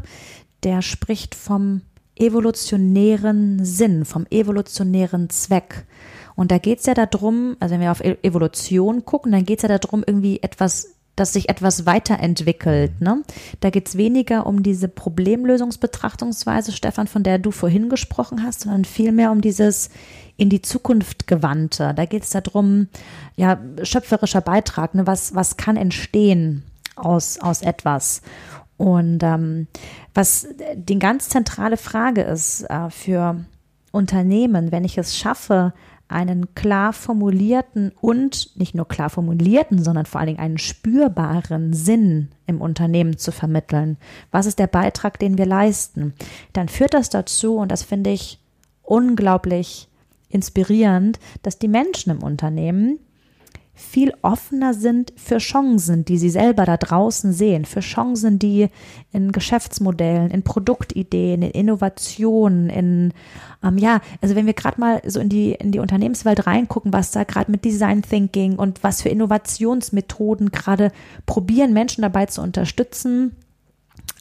[0.62, 1.82] der spricht vom
[2.16, 5.86] evolutionären Sinn, vom evolutionären Zweck.
[6.34, 9.58] Und da geht es ja darum, also wenn wir auf e-, Evolution gucken, dann geht
[9.58, 13.00] es ja darum, irgendwie etwas dass sich etwas weiterentwickelt.
[13.00, 13.22] Ne?
[13.60, 18.84] Da geht es weniger um diese Problemlösungsbetrachtungsweise, Stefan, von der du vorhin gesprochen hast, sondern
[18.84, 19.90] vielmehr um dieses
[20.36, 21.92] in die Zukunft gewandte.
[21.94, 22.88] Da geht es darum,
[23.36, 25.06] ja, schöpferischer Beitrag, ne?
[25.06, 26.64] was, was kann entstehen
[26.96, 28.22] aus, aus etwas.
[28.76, 29.68] Und ähm,
[30.14, 33.44] was die ganz zentrale Frage ist äh, für
[33.92, 35.72] Unternehmen, wenn ich es schaffe,
[36.08, 42.28] einen klar formulierten und nicht nur klar formulierten, sondern vor allen Dingen einen spürbaren Sinn
[42.46, 43.96] im Unternehmen zu vermitteln.
[44.30, 46.12] Was ist der Beitrag, den wir leisten?
[46.52, 48.38] Dann führt das dazu, und das finde ich
[48.82, 49.88] unglaublich
[50.32, 52.98] inspirierend, dass die Menschen im Unternehmen
[53.74, 58.68] viel offener sind für Chancen, die sie selber da draußen sehen, für Chancen, die
[59.12, 63.12] in Geschäftsmodellen, in Produktideen, in Innovationen, in
[63.64, 67.12] ähm, ja, also wenn wir gerade mal so in die in die Unternehmenswelt reingucken, was
[67.12, 70.92] da gerade mit Design Thinking und was für Innovationsmethoden gerade
[71.24, 73.36] probieren Menschen dabei zu unterstützen,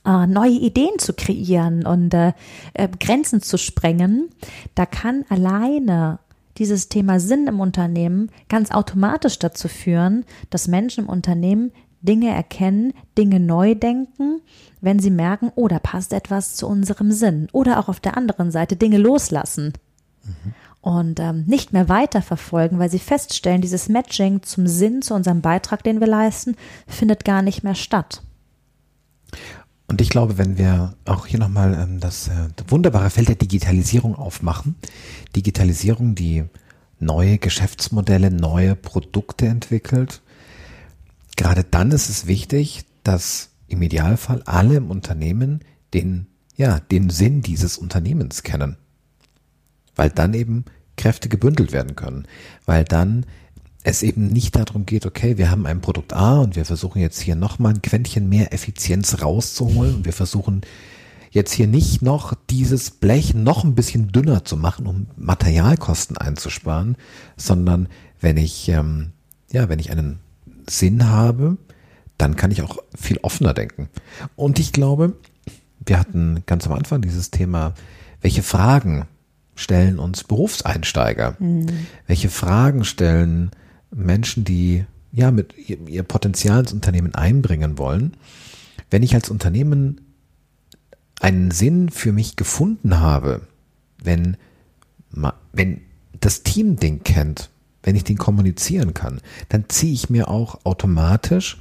[0.06, 2.34] äh, neue Ideen zu kreieren und äh,
[2.74, 4.30] äh Grenzen zu sprengen,
[4.76, 6.20] da kann alleine
[6.58, 12.94] dieses Thema Sinn im Unternehmen ganz automatisch dazu führen, dass Menschen im Unternehmen Dinge erkennen,
[13.18, 14.42] Dinge neu denken,
[14.82, 17.48] wenn sie merken, oh, da passt etwas zu unserem Sinn.
[17.52, 19.74] Oder auch auf der anderen Seite Dinge loslassen.
[20.24, 20.54] Mhm.
[20.82, 25.84] Und ähm, nicht mehr weiterverfolgen, weil sie feststellen, dieses Matching zum Sinn, zu unserem Beitrag,
[25.84, 26.56] den wir leisten,
[26.88, 28.24] findet gar nicht mehr statt.
[29.92, 34.16] Und ich glaube, wenn wir auch hier nochmal ähm, das äh, wunderbare Feld der Digitalisierung
[34.16, 34.76] aufmachen,
[35.36, 36.46] Digitalisierung, die
[37.02, 40.22] neue Geschäftsmodelle, neue Produkte entwickelt,
[41.36, 45.60] gerade dann ist es wichtig, dass im Idealfall alle im Unternehmen
[45.94, 48.78] den, ja, den Sinn dieses Unternehmens kennen.
[49.98, 50.64] Weil dann eben
[50.96, 52.30] Kräfte gebündelt werden können.
[52.66, 53.26] Weil dann
[53.84, 57.20] es eben nicht darum geht, okay, wir haben ein Produkt A und wir versuchen jetzt
[57.20, 60.62] hier nochmal ein Quäntchen mehr Effizienz rauszuholen und wir versuchen
[61.32, 66.98] jetzt hier nicht noch dieses Blech noch ein bisschen dünner zu machen, um Materialkosten einzusparen,
[67.38, 67.88] sondern
[68.20, 69.14] wenn ich, ähm,
[69.52, 70.20] ja, wenn ich einen
[70.70, 71.58] Sinn habe,
[72.18, 73.90] dann kann ich auch viel offener denken.
[74.36, 75.16] Und ich glaube,
[75.84, 77.74] wir hatten ganz am Anfang dieses Thema,
[78.22, 79.08] welche Fragen
[79.56, 81.36] stellen uns Berufseinsteiger?
[81.40, 81.88] Mhm.
[82.08, 83.52] Welche Fragen stellen
[83.94, 88.16] Menschen, die ja mit ihr, Potenzial ins Unternehmen einbringen wollen?
[88.90, 90.02] Wenn ich als Unternehmen
[91.20, 93.42] einen Sinn für mich gefunden habe,
[94.04, 94.38] wenn,
[95.54, 95.82] wenn
[96.20, 97.50] das Team den kennt,
[97.84, 101.60] wenn ich den kommunizieren kann, dann ziehe ich mir auch automatisch,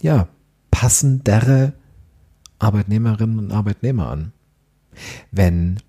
[0.00, 0.28] ja,
[0.70, 1.72] passendere
[2.58, 4.32] Arbeitnehmerinnen und Arbeitnehmer an.
[5.30, 5.80] Wenn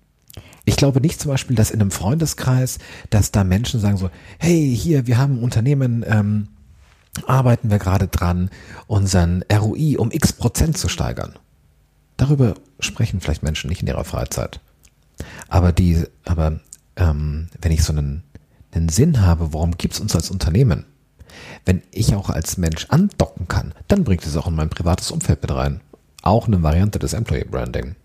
[0.66, 4.76] ich glaube nicht zum Beispiel, dass in einem Freundeskreis, dass da Menschen sagen so, hey,
[4.76, 6.48] hier, wir haben ein Unternehmen, ähm,
[7.26, 8.50] arbeiten wir gerade dran,
[8.86, 11.38] unseren ROI um x Prozent zu steigern.
[12.18, 14.60] Darüber sprechen vielleicht Menschen nicht in ihrer Freizeit.
[15.48, 16.60] Aber die, aber
[16.96, 18.22] ähm, wenn ich so einen
[18.76, 20.84] einen Sinn habe, warum gibt es uns als Unternehmen?
[21.64, 25.42] Wenn ich auch als Mensch andocken kann, dann bringt es auch in mein privates Umfeld
[25.42, 25.80] mit rein.
[26.22, 27.96] Auch eine Variante des Employee Branding.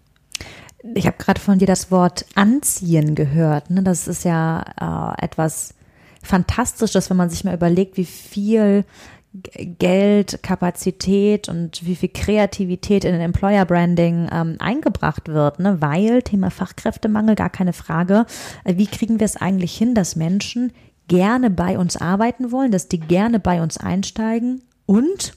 [0.96, 3.70] Ich habe gerade von dir das Wort anziehen gehört.
[3.70, 3.84] Ne?
[3.84, 5.76] Das ist ja äh, etwas
[6.24, 8.86] Fantastisches, wenn man sich mal überlegt, wie viel
[9.34, 15.82] Geld, Kapazität und wie viel Kreativität in den Employer Branding ähm, eingebracht wird, ne?
[15.82, 18.26] weil Thema Fachkräftemangel, gar keine Frage.
[18.65, 20.74] Äh, wie kriegen wir es eigentlich hin, dass Menschen
[21.08, 25.34] gerne bei uns arbeiten wollen, dass die gerne bei uns einsteigen und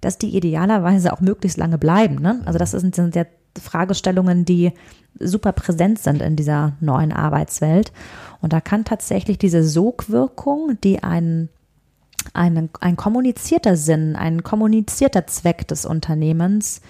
[0.00, 2.16] dass die idealerweise auch möglichst lange bleiben.
[2.16, 2.42] Ne?
[2.44, 3.24] Also das sind, sind ja
[3.60, 4.72] Fragestellungen, die
[5.18, 7.92] super präsent sind in dieser neuen Arbeitswelt.
[8.40, 11.48] Und da kann tatsächlich diese Sogwirkung, die einen
[12.34, 16.82] ein, ein kommunizierter Sinn, ein kommunizierter Zweck des Unternehmens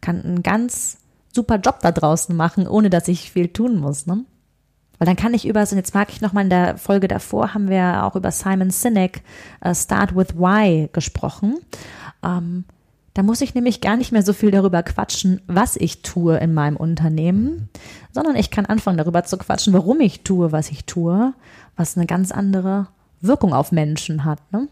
[0.00, 0.98] kann einen ganz
[1.32, 4.06] super Job da draußen machen, ohne dass ich viel tun muss.
[4.06, 4.24] Ne?
[4.98, 7.68] Weil dann kann ich über, und jetzt mag ich nochmal in der Folge davor, haben
[7.68, 9.22] wir auch über Simon Sinek,
[9.64, 11.58] uh, Start with Why, gesprochen.
[12.22, 12.64] Ähm,
[13.16, 16.52] da muss ich nämlich gar nicht mehr so viel darüber quatschen, was ich tue in
[16.52, 17.70] meinem Unternehmen,
[18.12, 21.32] sondern ich kann anfangen darüber zu quatschen, warum ich tue, was ich tue,
[21.76, 22.88] was eine ganz andere
[23.22, 24.40] Wirkung auf Menschen hat.
[24.52, 24.68] Ne?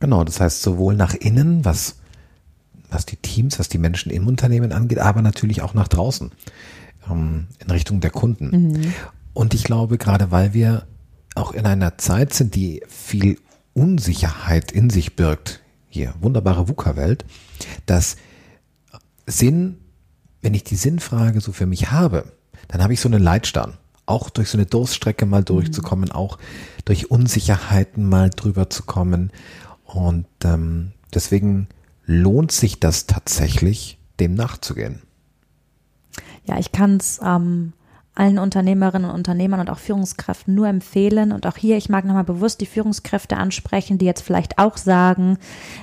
[0.00, 1.98] Genau, das heißt sowohl nach innen, was,
[2.90, 6.32] was die Teams, was die Menschen im Unternehmen angeht, aber natürlich auch nach draußen,
[7.08, 8.72] ähm, in Richtung der Kunden.
[8.72, 8.92] Mhm.
[9.34, 10.84] Und ich glaube, gerade weil wir
[11.36, 13.38] auch in einer Zeit sind, die viel
[13.72, 15.62] Unsicherheit in sich birgt,
[15.96, 17.24] hier, wunderbare VUCA-Welt,
[17.86, 18.16] dass
[19.26, 19.78] Sinn,
[20.42, 22.32] wenn ich die Sinnfrage so für mich habe,
[22.68, 23.78] dann habe ich so einen Leitstern.
[24.04, 26.14] Auch durch so eine Durststrecke mal durchzukommen, mhm.
[26.14, 26.38] auch
[26.84, 29.32] durch Unsicherheiten mal drüber zu kommen.
[29.84, 31.68] Und ähm, deswegen
[32.04, 35.02] lohnt sich das tatsächlich, dem nachzugehen.
[36.44, 37.72] Ja, ich kann es ähm,
[38.16, 41.32] allen Unternehmerinnen und Unternehmern und auch Führungskräften nur empfehlen.
[41.32, 45.38] Und auch hier, ich mag nochmal bewusst die Führungskräfte ansprechen, die jetzt vielleicht auch sagen,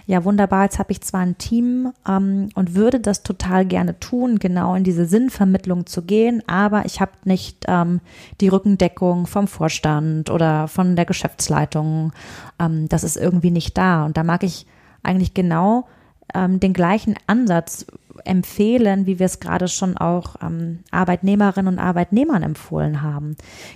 [0.08, 4.40] ja wunderbar, jetzt habe ich zwar ein Team ähm, und würde das total gerne tun,
[4.40, 8.02] genau in diese Sinnvermittlung zu gehen, aber ich habe nicht ähm,
[8.42, 12.14] die Rückendeckung vom Vorstand oder von der Geschäftsleitung.
[12.60, 14.06] Ähm, das ist irgendwie nicht da.
[14.06, 14.66] Und da mag ich
[15.04, 15.86] eigentlich genau
[16.34, 17.86] ähm, den gleichen Ansatz
[18.26, 23.36] empfehlen, wie wir es gerade schon auch ähm, Arbeitnehmerinnen und Arbeitnehmern empfohlen haben.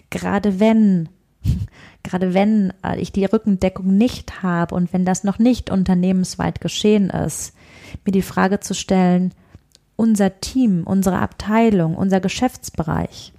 [0.10, 1.10] Gerade wenn
[2.04, 7.10] gerade wenn äh, ich die Rückendeckung nicht habe und wenn das noch nicht unternehmensweit geschehen
[7.10, 7.54] ist,
[8.06, 9.34] mir die Frage zu stellen,
[9.96, 13.34] unser Team, unsere Abteilung, unser Geschäftsbereich,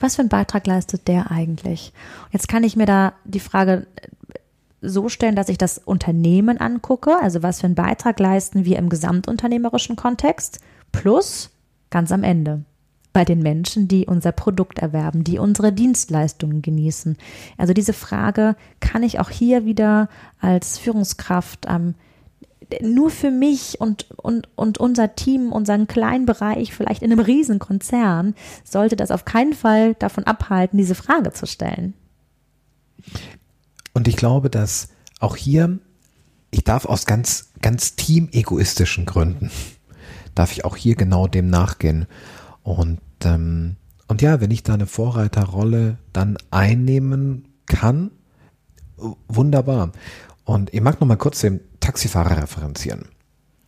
[0.00, 1.92] was für einen Beitrag leistet der eigentlich?
[2.32, 3.86] Jetzt kann ich mir da die Frage
[4.82, 8.88] so stellen, dass ich das Unternehmen angucke, also was für einen Beitrag leisten wir im
[8.88, 10.60] gesamtunternehmerischen Kontext,
[10.90, 11.50] plus
[11.90, 12.64] ganz am Ende
[13.12, 17.16] bei den Menschen, die unser Produkt erwerben, die unsere Dienstleistungen genießen.
[17.58, 20.08] Also diese Frage kann ich auch hier wieder
[20.40, 21.94] als Führungskraft ähm,
[22.80, 28.34] nur für mich und, und, und unser Team, unseren kleinen Bereich, vielleicht in einem Riesenkonzern,
[28.64, 31.92] sollte das auf keinen Fall davon abhalten, diese Frage zu stellen.
[33.94, 34.88] Und ich glaube, dass
[35.20, 35.78] auch hier,
[36.50, 39.50] ich darf aus ganz, ganz teamegoistischen Gründen,
[40.34, 42.06] darf ich auch hier genau dem nachgehen.
[42.62, 43.76] Und, ähm,
[44.08, 48.10] und ja, wenn ich da eine Vorreiterrolle dann einnehmen kann,
[49.28, 49.92] wunderbar.
[50.44, 53.06] Und ich mag noch mal kurz den Taxifahrer referenzieren.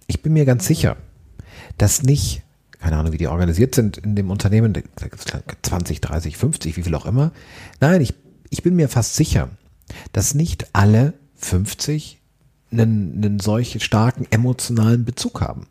[0.06, 0.96] Ich bin mir ganz sicher,
[1.78, 2.42] dass nicht,
[2.78, 4.74] keine Ahnung, wie die organisiert sind in dem Unternehmen,
[5.62, 7.32] 20, 30, 50, wie viel auch immer.
[7.80, 8.14] Nein, ich,
[8.50, 9.48] ich bin mir fast sicher,
[10.12, 12.20] dass nicht alle 50
[12.72, 15.66] einen, einen solch starken emotionalen Bezug haben.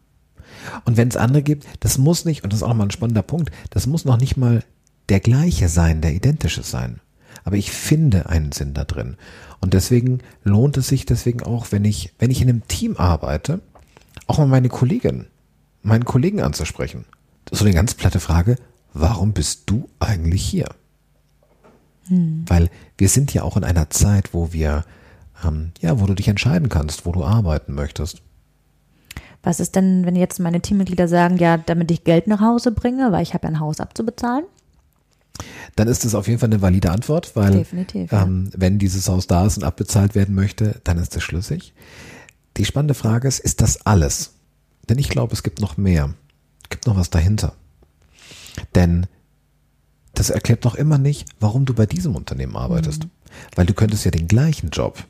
[0.86, 3.24] Und wenn es andere gibt, das muss nicht, und das ist auch nochmal ein spannender
[3.24, 4.64] Punkt, das muss noch nicht mal
[5.10, 7.00] der gleiche sein, der identische sein.
[7.44, 9.18] Aber ich finde einen Sinn da drin.
[9.60, 13.62] Und deswegen lohnt es sich deswegen auch, wenn ich, wenn ich in einem Team arbeite,
[14.28, 15.26] auch mal meine Kollegin,
[15.82, 17.06] meinen Kollegen anzusprechen.
[17.52, 18.56] So eine ganz platte Frage,
[18.94, 20.70] warum bist du eigentlich hier?
[22.08, 22.46] Hm.
[22.48, 24.86] Weil wir sind ja auch in einer Zeit, wo wir,
[25.46, 28.22] ähm, ja, wo du dich entscheiden kannst, wo du arbeiten möchtest.
[29.42, 33.12] Was ist denn, wenn jetzt meine Teammitglieder sagen, ja, damit ich Geld nach Hause bringe,
[33.12, 34.46] weil ich habe ein Haus abzubezahlen?
[35.76, 37.66] dann ist das auf jeden Fall eine valide Antwort, weil
[38.12, 41.74] ähm, wenn dieses Haus da ist und abbezahlt werden möchte, dann ist das schlüssig.
[42.58, 44.34] Die spannende Frage ist, ist das alles?
[44.90, 46.14] Denn ich glaube, es gibt noch mehr.
[46.64, 47.54] Es gibt noch was dahinter.
[48.76, 49.08] Denn
[50.14, 53.06] das erklärt noch immer nicht, warum du bei diesem Unternehmen arbeitest.
[53.06, 53.10] Mhm.
[53.56, 55.04] Weil du könntest ja den gleichen Job,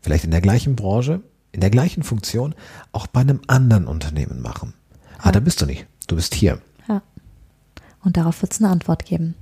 [0.00, 2.54] vielleicht in der gleichen Branche, in der gleichen Funktion,
[2.92, 4.74] auch bei einem anderen Unternehmen machen.
[5.18, 5.24] Ah, ja.
[5.24, 5.86] Ah, da bist du nicht.
[6.06, 6.60] Du bist hier.
[6.88, 7.02] Ja.
[8.04, 9.34] Und darauf wird es eine Antwort geben.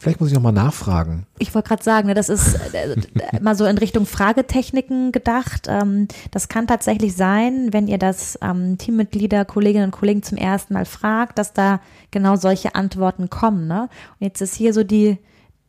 [0.00, 1.26] Vielleicht muss ich nochmal nachfragen.
[1.38, 2.96] Ich wollte gerade sagen, ne, das ist äh,
[3.42, 5.66] mal so in Richtung Fragetechniken gedacht.
[5.68, 10.72] Ähm, das kann tatsächlich sein, wenn ihr das ähm, Teammitglieder, Kolleginnen und Kollegen zum ersten
[10.72, 11.80] Mal fragt, dass da
[12.10, 13.66] genau solche Antworten kommen.
[13.66, 13.82] Ne?
[13.82, 15.18] Und jetzt ist hier so die,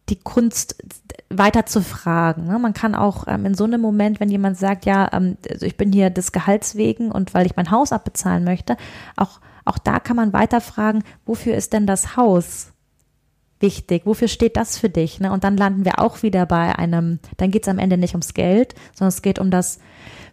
[0.08, 0.82] die Kunst
[1.30, 2.46] weiter zu fragen.
[2.46, 2.58] Ne?
[2.58, 5.92] Man kann auch ähm, in so einem Moment, wenn jemand sagt, ja, also ich bin
[5.92, 8.78] hier des Gehalts wegen und weil ich mein Haus abbezahlen möchte,
[9.18, 12.71] auch, auch da kann man weiter fragen, wofür ist denn das Haus?
[13.62, 14.04] Wichtig?
[14.06, 15.20] Wofür steht das für dich?
[15.20, 15.32] Ne?
[15.32, 18.34] Und dann landen wir auch wieder bei einem, dann geht es am Ende nicht ums
[18.34, 19.80] Geld, sondern es geht um das,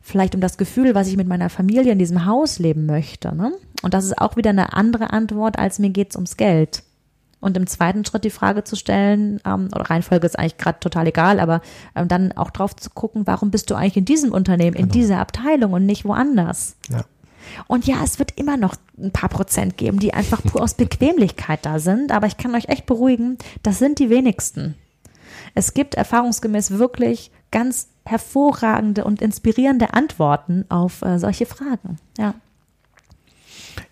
[0.03, 3.35] vielleicht um das Gefühl, was ich mit meiner Familie in diesem Haus leben möchte.
[3.35, 3.53] Ne?
[3.83, 6.83] Und das ist auch wieder eine andere Antwort, als mir geht es ums Geld.
[7.41, 11.07] Und im zweiten Schritt die Frage zu stellen, ähm, oder Reihenfolge ist eigentlich gerade total
[11.07, 11.61] egal, aber
[11.95, 14.87] ähm, dann auch drauf zu gucken, warum bist du eigentlich in diesem Unternehmen, genau.
[14.87, 16.77] in dieser Abteilung und nicht woanders?
[16.91, 17.05] Ja.
[17.67, 21.65] Und ja, es wird immer noch ein paar Prozent geben, die einfach pur aus Bequemlichkeit
[21.65, 22.13] da sind.
[22.13, 24.75] Aber ich kann euch echt beruhigen, das sind die wenigsten.
[25.55, 31.99] Es gibt erfahrungsgemäß wirklich ganz hervorragende und inspirierende Antworten auf äh, solche Fragen.
[32.17, 32.35] Ja.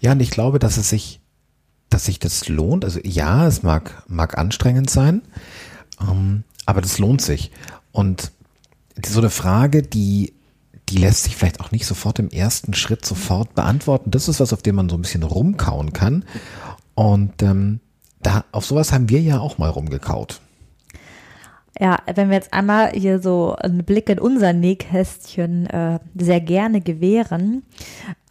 [0.00, 1.20] Ja, und ich glaube, dass es sich,
[1.90, 2.84] dass sich das lohnt.
[2.84, 5.22] Also ja, es mag, mag anstrengend sein,
[6.00, 7.50] ähm, aber das lohnt sich.
[7.92, 8.32] Und
[9.04, 10.34] so eine Frage, die
[10.88, 14.10] die lässt sich vielleicht auch nicht sofort im ersten Schritt sofort beantworten.
[14.10, 16.24] Das ist was, auf dem man so ein bisschen rumkauen kann.
[16.94, 17.80] Und ähm,
[18.22, 20.40] da, auf sowas haben wir ja auch mal rumgekaut.
[21.78, 26.80] Ja, wenn wir jetzt einmal hier so einen Blick in unser Nähkästchen äh, sehr gerne
[26.80, 27.64] gewähren,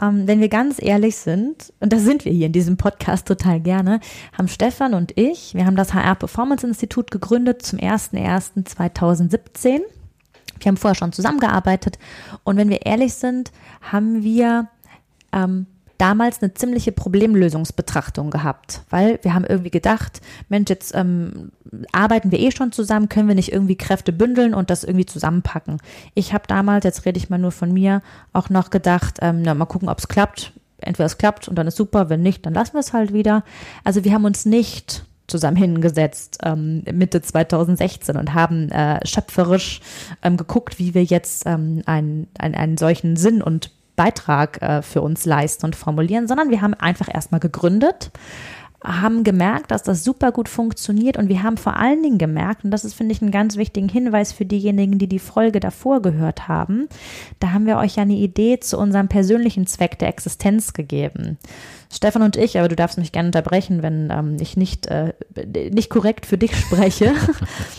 [0.01, 3.59] ähm, wenn wir ganz ehrlich sind, und das sind wir hier in diesem Podcast total
[3.59, 3.99] gerne,
[4.35, 9.81] haben Stefan und ich, wir haben das HR Performance Institut gegründet zum 01.01.2017
[10.59, 11.97] wir haben vorher schon zusammengearbeitet
[12.43, 13.51] und wenn wir ehrlich sind,
[13.81, 14.67] haben wir
[15.31, 21.51] ähm, damals eine ziemliche Problemlösungsbetrachtung gehabt, weil wir haben irgendwie gedacht, Mensch, jetzt ähm,
[21.91, 25.79] arbeiten wir eh schon zusammen, können wir nicht irgendwie Kräfte bündeln und das irgendwie zusammenpacken.
[26.13, 28.01] Ich habe damals, jetzt rede ich mal nur von mir,
[28.33, 30.53] auch noch gedacht, ähm, na, mal gucken, ob es klappt.
[30.77, 33.43] Entweder es klappt und dann ist super, wenn nicht, dann lassen wir es halt wieder.
[33.85, 39.81] Also wir haben uns nicht zusammen hingesetzt ähm, Mitte 2016 und haben äh, schöpferisch
[40.21, 45.01] ähm, geguckt, wie wir jetzt ähm, einen, einen, einen solchen Sinn und Beitrag äh, für
[45.01, 48.11] uns leisten und formulieren, sondern wir haben einfach erstmal gegründet,
[48.83, 52.71] haben gemerkt, dass das super gut funktioniert und wir haben vor allen Dingen gemerkt, und
[52.71, 56.47] das ist, finde ich, einen ganz wichtigen Hinweis für diejenigen, die die Folge davor gehört
[56.47, 56.87] haben,
[57.39, 61.39] da haben wir euch ja eine Idee zu unserem persönlichen Zweck der Existenz gegeben.
[61.91, 65.13] Stefan und ich, aber du darfst mich gerne unterbrechen, wenn ähm, ich nicht, äh,
[65.71, 67.13] nicht korrekt für dich spreche.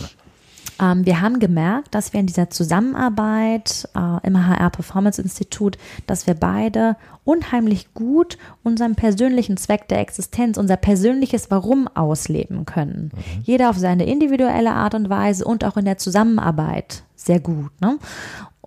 [0.81, 6.27] ähm, wir haben gemerkt, dass wir in dieser Zusammenarbeit äh, im HR Performance Institut, dass
[6.27, 13.11] wir beide unheimlich gut unseren persönlichen Zweck der Existenz, unser persönliches Warum ausleben können.
[13.13, 13.41] Mhm.
[13.43, 17.69] Jeder auf seine individuelle Art und Weise und auch in der Zusammenarbeit sehr gut.
[17.81, 17.97] Ne?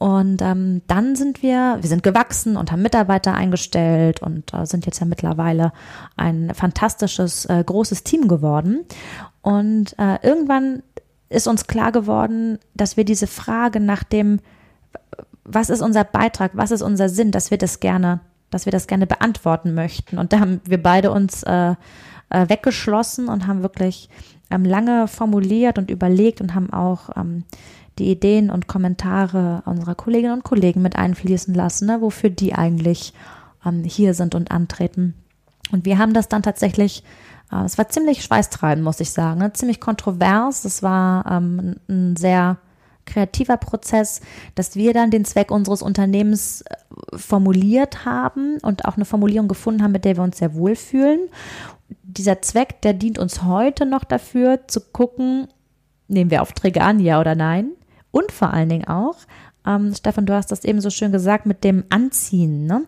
[0.01, 4.87] Und ähm, dann sind wir, wir sind gewachsen und haben Mitarbeiter eingestellt und äh, sind
[4.87, 5.75] jetzt ja mittlerweile
[6.17, 8.87] ein fantastisches, äh, großes Team geworden.
[9.43, 10.83] Und äh, irgendwann
[11.29, 14.41] ist uns klar geworden, dass wir diese Frage nach dem,
[15.45, 18.87] was ist unser Beitrag, was ist unser Sinn, dass wir das gerne, dass wir das
[18.87, 20.17] gerne beantworten möchten.
[20.17, 21.75] Und da haben wir beide uns äh,
[22.31, 24.09] äh, weggeschlossen und haben wirklich
[24.51, 27.45] ähm, lange formuliert und überlegt und haben auch ähm,
[28.01, 33.13] die Ideen und Kommentare unserer Kolleginnen und Kollegen mit einfließen lassen, ne, wofür die eigentlich
[33.65, 35.15] ähm, hier sind und antreten.
[35.71, 37.05] Und wir haben das dann tatsächlich,
[37.53, 40.65] äh, es war ziemlich schweißtreibend, muss ich sagen, ne, ziemlich kontrovers.
[40.65, 42.59] Es war ähm, ein sehr
[43.07, 44.21] kreativer Prozess,
[44.55, 46.77] dass wir dann den Zweck unseres Unternehmens äh,
[47.17, 51.21] formuliert haben und auch eine Formulierung gefunden haben, mit der wir uns sehr wohlfühlen.
[52.03, 55.49] Dieser Zweck, der dient uns heute noch dafür, zu gucken,
[56.09, 57.73] nehmen wir Aufträge an, ja oder nein?
[58.11, 59.17] Und vor allen Dingen auch,
[59.67, 62.67] ähm, Stefan, du hast das eben so schön gesagt mit dem Anziehen.
[62.67, 62.85] Ne?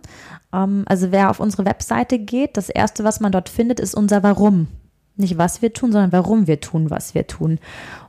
[0.53, 4.23] Ähm, also wer auf unsere Webseite geht, das Erste, was man dort findet, ist unser
[4.23, 4.69] Warum.
[5.17, 7.59] Nicht was wir tun, sondern warum wir tun, was wir tun.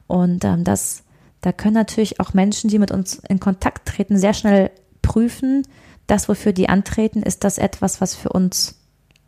[0.08, 1.04] Und ähm, das,
[1.42, 5.64] da können natürlich auch Menschen, die mit uns in Kontakt treten, sehr schnell prüfen,
[6.08, 8.76] das, wofür die antreten, ist das etwas, was für uns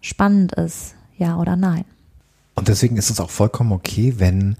[0.01, 1.85] spannend ist, ja oder nein.
[2.53, 4.55] Und deswegen ist es auch vollkommen okay, wenn,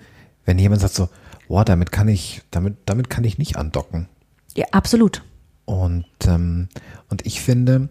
[0.46, 1.10] wenn jemand sagt so,
[1.48, 4.08] boah, damit kann ich, damit, damit kann ich nicht andocken.
[4.56, 5.24] Ja, absolut.
[5.66, 6.70] Und, ähm,
[7.10, 7.90] und ich finde,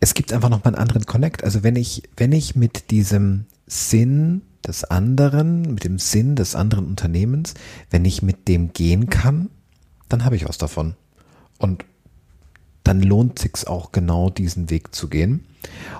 [0.00, 1.44] es gibt einfach noch mal einen anderen Connect.
[1.44, 6.86] Also wenn ich, wenn ich mit diesem Sinn des anderen, mit dem Sinn des anderen
[6.86, 7.54] Unternehmens,
[7.90, 9.50] wenn ich mit dem gehen kann,
[10.08, 10.94] dann habe ich was davon.
[11.58, 11.84] Und
[12.84, 15.46] dann lohnt sich's auch genau diesen Weg zu gehen.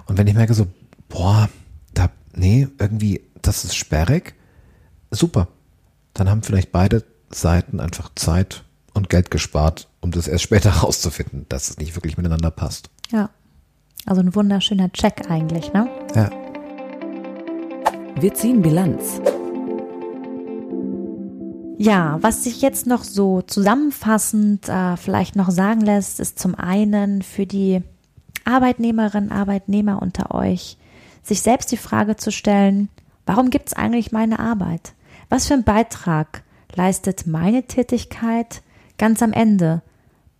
[0.07, 0.66] Und wenn ich merke so,
[1.09, 1.49] boah,
[1.95, 4.34] da, nee, irgendwie, das ist sperrig,
[5.11, 5.49] super,
[6.14, 11.46] dann haben vielleicht beide Seiten einfach Zeit und Geld gespart, um das erst später herauszufinden,
[11.48, 12.90] dass es nicht wirklich miteinander passt.
[13.11, 13.30] Ja.
[14.06, 15.88] Also ein wunderschöner Check eigentlich, ne?
[16.14, 16.30] Ja.
[18.18, 19.20] Wir ziehen Bilanz.
[21.76, 27.22] Ja, was sich jetzt noch so zusammenfassend äh, vielleicht noch sagen lässt, ist zum einen
[27.22, 27.82] für die
[28.44, 30.76] Arbeitnehmerinnen, Arbeitnehmer unter euch,
[31.22, 32.88] sich selbst die Frage zu stellen,
[33.24, 34.92] warum gibt es eigentlich meine Arbeit?
[35.31, 36.43] Was für einen Beitrag
[36.74, 38.62] leistet meine Tätigkeit
[38.99, 39.81] ganz am Ende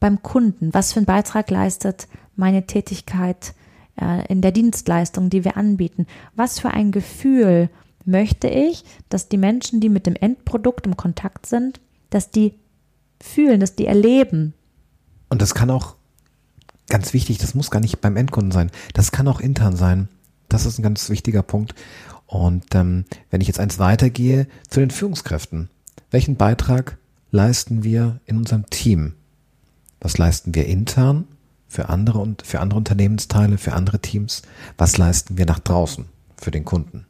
[0.01, 0.75] beim Kunden?
[0.75, 3.55] Was für einen Beitrag leistet meine Tätigkeit
[4.01, 6.07] äh, in der Dienstleistung, die wir anbieten?
[6.35, 7.71] Was für ein Gefühl
[8.05, 11.81] möchte ich, dass die Menschen, die mit dem Endprodukt im Kontakt sind,
[12.11, 12.55] dass die
[13.23, 14.55] fühlen, dass die erleben?
[15.29, 15.95] Und das kann auch
[16.89, 18.73] ganz wichtig, das muss gar nicht beim Endkunden sein.
[18.93, 20.09] Das kann auch intern sein.
[20.49, 21.75] Das ist ein ganz wichtiger Punkt.
[22.31, 25.69] Und ähm, wenn ich jetzt eins weitergehe zu den Führungskräften,
[26.13, 26.97] welchen Beitrag
[27.33, 29.15] leisten wir in unserem Team?
[30.01, 31.27] Was leisten wir intern
[31.67, 34.43] für andere und für andere Unternehmensteile, für andere Teams?
[34.79, 36.07] Was leisten wir nach draußen
[36.41, 37.05] für den Kunden?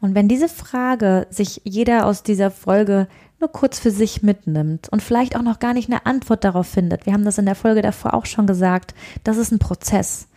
[0.00, 3.08] Und wenn diese Frage sich jeder aus dieser Folge
[3.40, 7.06] nur kurz für sich mitnimmt und vielleicht auch noch gar nicht eine Antwort darauf findet,
[7.06, 8.94] wir haben das in der Folge davor auch schon gesagt,
[9.24, 10.28] das ist ein Prozess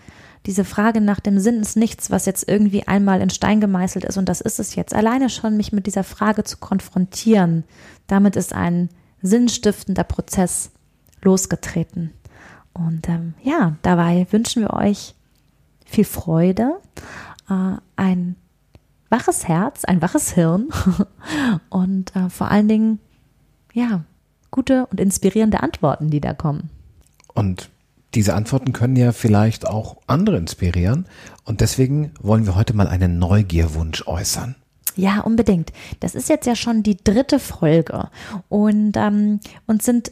[0.46, 4.18] diese Frage nach dem Sinn ist nichts, was jetzt irgendwie einmal in Stein gemeißelt ist
[4.18, 4.94] und das ist es jetzt.
[4.94, 7.64] Alleine schon mich mit dieser Frage zu konfrontieren,
[8.08, 8.90] damit ist ein
[9.22, 10.72] sinnstiftender Prozess
[11.22, 12.14] losgetreten.
[12.74, 15.16] Und ähm, ja, dabei wünschen wir euch
[15.86, 16.80] viel Freude,
[17.50, 18.36] äh, ein
[19.10, 20.70] waches Herz, ein waches Hirn
[21.70, 23.00] und äh, vor allen Dingen,
[23.74, 24.04] ja,
[24.52, 26.70] gute und inspirierende Antworten, die da kommen.
[27.34, 27.70] Und
[28.18, 31.06] diese Antworten können ja vielleicht auch andere inspirieren.
[31.46, 34.56] Und deswegen wollen wir heute mal einen Neugierwunsch äußern.
[34.96, 35.72] Ja, unbedingt.
[36.00, 38.10] Das ist jetzt ja schon die dritte Folge.
[38.50, 40.12] Und ähm, uns sind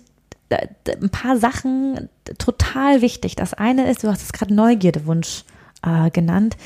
[0.49, 0.67] äh,
[1.01, 3.35] ein paar Sachen total wichtig.
[3.35, 5.43] Das eine ist, du hast es gerade Neugierdewunsch
[5.81, 6.57] äh, genannt.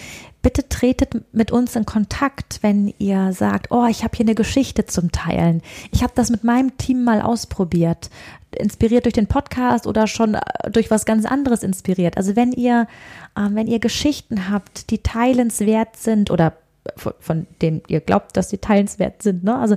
[0.41, 4.85] Bitte tretet mit uns in Kontakt, wenn ihr sagt, oh, ich habe hier eine Geschichte
[4.85, 5.61] zum Teilen.
[5.91, 8.09] Ich habe das mit meinem Team mal ausprobiert,
[8.55, 12.17] inspiriert durch den Podcast oder schon äh, durch was ganz anderes inspiriert.
[12.17, 12.87] Also wenn ihr,
[13.35, 16.53] äh, wenn ihr Geschichten habt, die teilenswert sind oder
[16.95, 19.43] von, von denen ihr glaubt, dass sie teilenswert sind.
[19.43, 19.57] Ne?
[19.57, 19.75] Also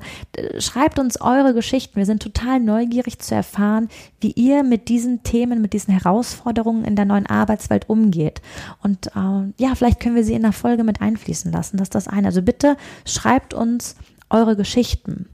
[0.59, 1.97] schreibt uns eure Geschichten.
[1.97, 3.89] Wir sind total neugierig zu erfahren,
[4.21, 8.41] wie ihr mit diesen Themen, mit diesen Herausforderungen in der neuen Arbeitswelt umgeht.
[8.83, 11.77] Und äh, ja, vielleicht können wir sie in der Folge mit einfließen lassen.
[11.77, 12.29] Das ist das eine.
[12.29, 13.97] Also bitte schreibt uns
[14.31, 15.29] eure Geschichten.